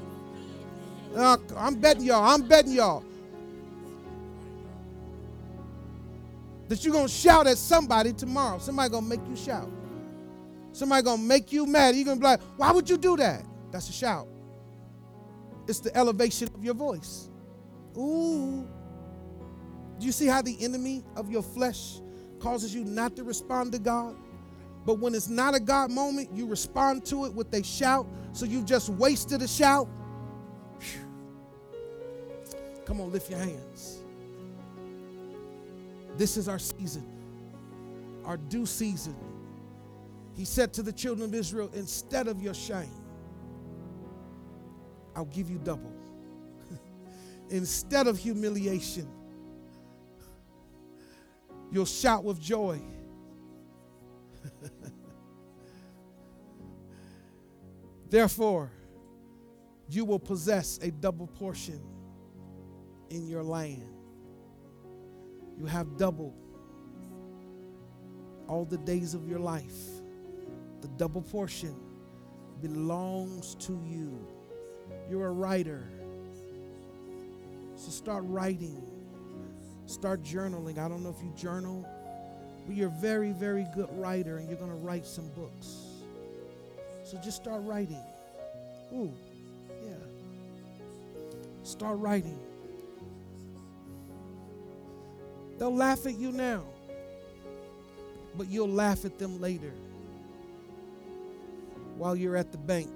Uh, 1.16 1.39
I'm 1.57 1.77
betting 1.77 2.05
y'all. 2.05 2.25
I'm 2.25 2.47
betting 2.47 2.73
y'all. 2.73 3.03
That 6.69 6.85
you're 6.85 6.93
going 6.93 7.07
to 7.07 7.12
shout 7.12 7.47
at 7.47 7.57
somebody 7.57 8.12
tomorrow. 8.12 8.59
Somebody 8.59 8.91
going 8.91 9.05
to 9.05 9.09
make 9.09 9.27
you 9.27 9.37
shout. 9.37 9.71
Somebody 10.73 11.03
going 11.03 11.19
to 11.19 11.25
make 11.25 11.51
you 11.51 11.64
mad. 11.66 11.97
You're 11.97 12.05
going 12.05 12.19
to 12.19 12.21
be 12.21 12.27
like, 12.27 12.41
why 12.59 12.71
would 12.73 12.91
you 12.91 12.99
do 12.99 13.16
that? 13.16 13.43
That's 13.71 13.89
a 13.89 13.93
shout. 13.93 14.29
It's 15.66 15.81
the 15.81 15.97
elevation 15.97 16.49
of 16.55 16.62
your 16.62 16.75
voice. 16.75 17.31
Ooh. 17.97 18.69
Do 19.99 20.07
you 20.07 20.12
see 20.12 20.27
how 20.27 20.43
the 20.43 20.62
enemy 20.62 21.05
of 21.16 21.31
your 21.31 21.43
flesh 21.43 22.01
causes 22.39 22.75
you 22.75 22.85
not 22.85 23.16
to 23.16 23.25
respond 23.25 23.73
to 23.73 23.79
God? 23.79 24.14
But 24.89 25.01
when 25.01 25.14
it's 25.14 25.28
not 25.28 25.55
a 25.55 25.61
God 25.61 25.91
moment, 25.91 26.30
you 26.32 26.47
respond 26.47 27.05
to 27.09 27.26
it 27.26 27.34
with 27.34 27.53
a 27.53 27.62
shout. 27.62 28.07
So 28.32 28.47
you've 28.47 28.64
just 28.64 28.89
wasted 28.89 29.43
a 29.43 29.47
shout. 29.47 29.86
Come 32.86 33.03
on, 33.03 33.12
lift 33.12 33.28
your 33.28 33.39
hands. 33.39 33.99
This 36.16 36.39
is 36.39 36.49
our 36.49 36.59
season, 36.59 37.07
our 38.24 38.39
due 38.39 38.64
season. 38.64 39.14
He 40.34 40.47
said 40.47 40.72
to 40.72 40.82
the 40.82 40.93
children 40.95 41.28
of 41.28 41.34
Israel, 41.34 41.70
instead 41.74 42.26
of 42.26 42.41
your 42.41 42.55
shame, 42.55 42.89
I'll 45.14 45.26
give 45.26 45.51
you 45.51 45.59
double. 45.59 45.93
instead 47.51 48.07
of 48.07 48.18
humiliation, 48.18 49.07
you'll 51.70 51.84
shout 51.84 52.24
with 52.24 52.41
joy. 52.41 52.80
Therefore, 58.11 58.71
you 59.89 60.05
will 60.05 60.19
possess 60.19 60.79
a 60.83 60.91
double 60.91 61.27
portion 61.27 61.81
in 63.11 63.27
your 63.27 63.43
land. 63.43 63.83
You 65.59 65.67
have 65.67 65.97
double 65.97 66.35
all 68.47 68.65
the 68.65 68.79
days 68.79 69.15
of 69.15 69.29
your 69.29 69.39
life. 69.39 69.77
The 70.81 70.89
double 70.89 71.23
portion 71.23 71.75
belongs 72.63 73.55
to 73.57 73.73
you. 73.87 74.27
You're 75.11 75.27
a 75.27 75.33
writer. 75.33 75.91
So 77.77 77.91
start 77.91 78.25
writing. 78.27 78.83
Start 79.87 80.23
journaling. 80.23 80.79
I 80.79 80.89
don't 80.89 81.03
know 81.03 81.15
if 81.17 81.23
you 81.23 81.33
journal, 81.37 81.87
but 82.67 82.77
you're 82.77 82.89
a 82.89 83.01
very, 83.01 83.33
very 83.33 83.67
good 83.75 83.89
writer 83.93 84.39
and 84.39 84.49
you're 84.49 84.59
going 84.59 84.71
to 84.71 84.77
write 84.77 85.07
some 85.07 85.29
books. 85.31 85.88
So 87.09 87.17
just 87.25 87.39
start 87.39 87.63
writing. 87.63 88.03
Ooh, 88.93 89.11
yeah. 89.83 89.95
Start 91.63 91.99
writing. 92.01 92.39
They'll 95.57 95.75
laugh 95.75 96.05
at 96.05 96.19
you 96.19 96.33
now, 96.33 96.65
but 98.35 98.49
you'll 98.49 98.69
laugh 98.69 99.07
at 99.07 99.19
them 99.19 99.41
later 99.41 99.73
while 101.97 102.15
you're 102.15 102.37
at 102.37 102.53
the 102.53 102.59
bank 102.59 102.91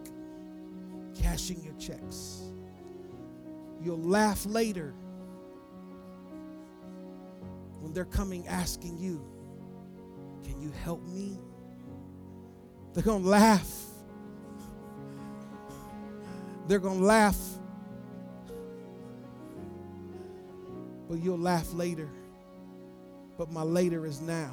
cashing 1.18 1.64
your 1.64 1.74
checks. 1.78 2.42
You'll 3.82 4.02
laugh 4.02 4.44
later 4.44 4.92
when 7.80 7.94
they're 7.94 8.04
coming 8.04 8.46
asking 8.46 8.98
you, 8.98 9.24
Can 10.44 10.60
you 10.60 10.70
help 10.84 11.02
me? 11.08 11.38
They're 12.92 13.02
going 13.02 13.22
to 13.22 13.28
laugh. 13.30 13.91
They're 16.72 16.80
going 16.80 17.00
to 17.00 17.04
laugh. 17.04 17.36
But 21.06 21.18
you'll 21.18 21.36
laugh 21.36 21.74
later 21.74 22.08
but 23.42 23.50
my 23.50 23.62
later 23.62 24.06
is 24.06 24.20
now. 24.20 24.50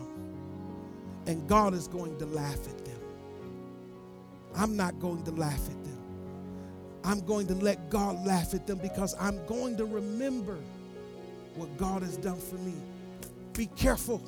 And 1.27 1.47
God 1.47 1.75
is 1.75 1.87
going 1.87 2.17
to 2.17 2.25
laugh 2.25 2.67
at 2.67 2.85
them. 2.85 2.99
I'm 4.55 4.75
not 4.75 4.99
going 4.99 5.23
to 5.25 5.31
laugh 5.31 5.63
at 5.67 5.83
them. 5.83 6.01
I'm 7.03 7.23
going 7.25 7.45
to 7.47 7.53
let 7.53 7.91
God 7.91 8.25
laugh 8.25 8.55
at 8.55 8.65
them 8.65 8.79
because 8.79 9.13
I'm 9.19 9.45
going 9.45 9.77
to 9.77 9.85
remember 9.85 10.57
what 11.55 11.77
God 11.77 12.01
has 12.01 12.17
done 12.17 12.39
for 12.39 12.55
me. 12.55 12.73
Be 13.53 13.67
careful 13.67 14.23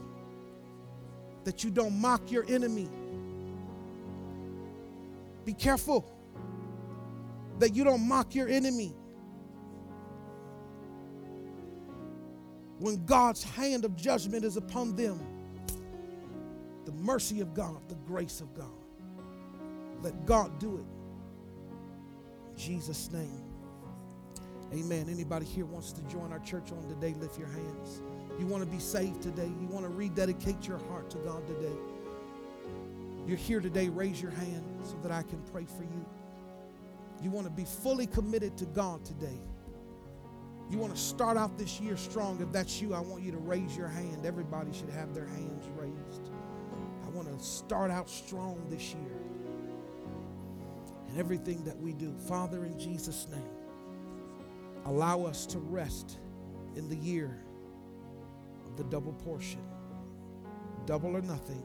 that 1.44 1.64
you 1.64 1.72
don't 1.72 2.00
mock 2.00 2.30
your 2.32 2.46
enemy. 2.48 2.88
Be 5.44 5.54
careful 5.54 6.06
that 7.62 7.76
you 7.76 7.84
don't 7.84 8.08
mock 8.08 8.36
your 8.36 8.50
enemy. 8.50 8.94
when 12.82 13.06
God's 13.06 13.44
hand 13.44 13.86
of 13.86 13.96
judgment 13.96 14.44
is 14.44 14.58
upon 14.58 14.96
them, 14.96 15.24
the 16.86 16.92
mercy 16.94 17.40
of 17.40 17.54
God, 17.54 17.78
the 17.88 17.96
grace 18.08 18.42
of 18.42 18.56
God. 18.56 18.66
Let 20.02 20.26
God 20.26 20.60
do 20.60 20.78
it. 20.78 20.86
In 22.50 22.58
Jesus' 22.58 23.12
name. 23.12 23.44
Amen. 24.74 25.08
Anybody 25.12 25.46
here 25.46 25.66
wants 25.66 25.92
to 25.92 26.02
join 26.04 26.32
our 26.32 26.40
church 26.40 26.72
on 26.72 26.88
today, 26.90 27.14
lift 27.20 27.38
your 27.38 27.50
hands. 27.50 28.02
You 28.40 28.48
want 28.48 28.64
to 28.64 28.70
be 28.70 28.80
saved 28.80 29.22
today. 29.22 29.52
You 29.62 29.68
want 29.68 29.86
to 29.86 29.92
rededicate 29.92 30.68
your 30.68 30.80
heart 30.90 31.12
to 31.12 31.18
God 31.20 31.46
today. 31.46 31.76
You're 33.28 33.38
here 33.38 33.60
today, 33.60 33.90
raise 33.90 34.20
your 34.20 34.32
hand 34.32 34.64
so 34.84 34.96
that 35.04 35.12
I 35.12 35.22
can 35.22 35.40
pray 35.52 35.66
for 35.66 35.84
you. 35.84 36.06
You 37.22 37.30
want 37.30 37.46
to 37.46 37.52
be 37.52 37.66
fully 37.66 38.08
committed 38.08 38.58
to 38.58 38.66
God 38.66 39.06
today. 39.06 39.40
You 40.70 40.78
want 40.78 40.96
to 40.96 41.00
start 41.00 41.38
out 41.38 41.58
this 41.58 41.80
year 41.80 41.98
strong. 41.98 42.42
If 42.42 42.52
that's 42.52 42.82
you, 42.82 42.94
I 42.94 43.00
want 43.00 43.24
you 43.24 43.32
to 43.32 43.38
raise 43.38 43.76
your 43.76 43.90
hand. 43.90 44.26
Everybody 44.26 44.72
should 44.74 44.90
have 44.90 45.14
their 45.14 45.28
hands 45.28 45.68
raised. 45.76 46.32
I 47.06 47.10
want 47.10 47.28
to 47.28 47.44
start 47.44 47.92
out 47.92 48.10
strong 48.10 48.66
this 48.70 48.94
year. 48.94 49.18
And 51.10 51.20
everything 51.20 51.64
that 51.66 51.78
we 51.78 51.94
do, 51.94 52.16
Father, 52.28 52.64
in 52.64 52.80
Jesus' 52.80 53.28
name, 53.30 53.50
allow 54.86 55.26
us 55.26 55.46
to 55.48 55.60
rest 55.60 56.20
in 56.76 56.88
the 56.88 56.96
year 56.96 57.38
of 58.66 58.78
the 58.78 58.86
double 58.86 59.14
portion, 59.14 59.62
double 60.86 61.16
or 61.16 61.22
nothing 61.22 61.64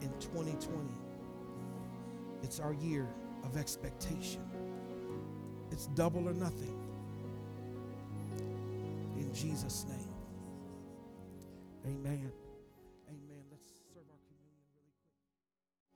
in 0.00 0.10
2020. 0.20 0.88
It's 2.44 2.60
our 2.60 2.74
year 2.74 3.08
of 3.44 3.56
expectation. 3.56 4.42
It's 5.70 5.86
double 5.88 6.28
or 6.28 6.34
nothing 6.34 6.74
in 9.16 9.34
Jesus' 9.34 9.84
name. 9.88 10.08
Amen. 11.86 12.32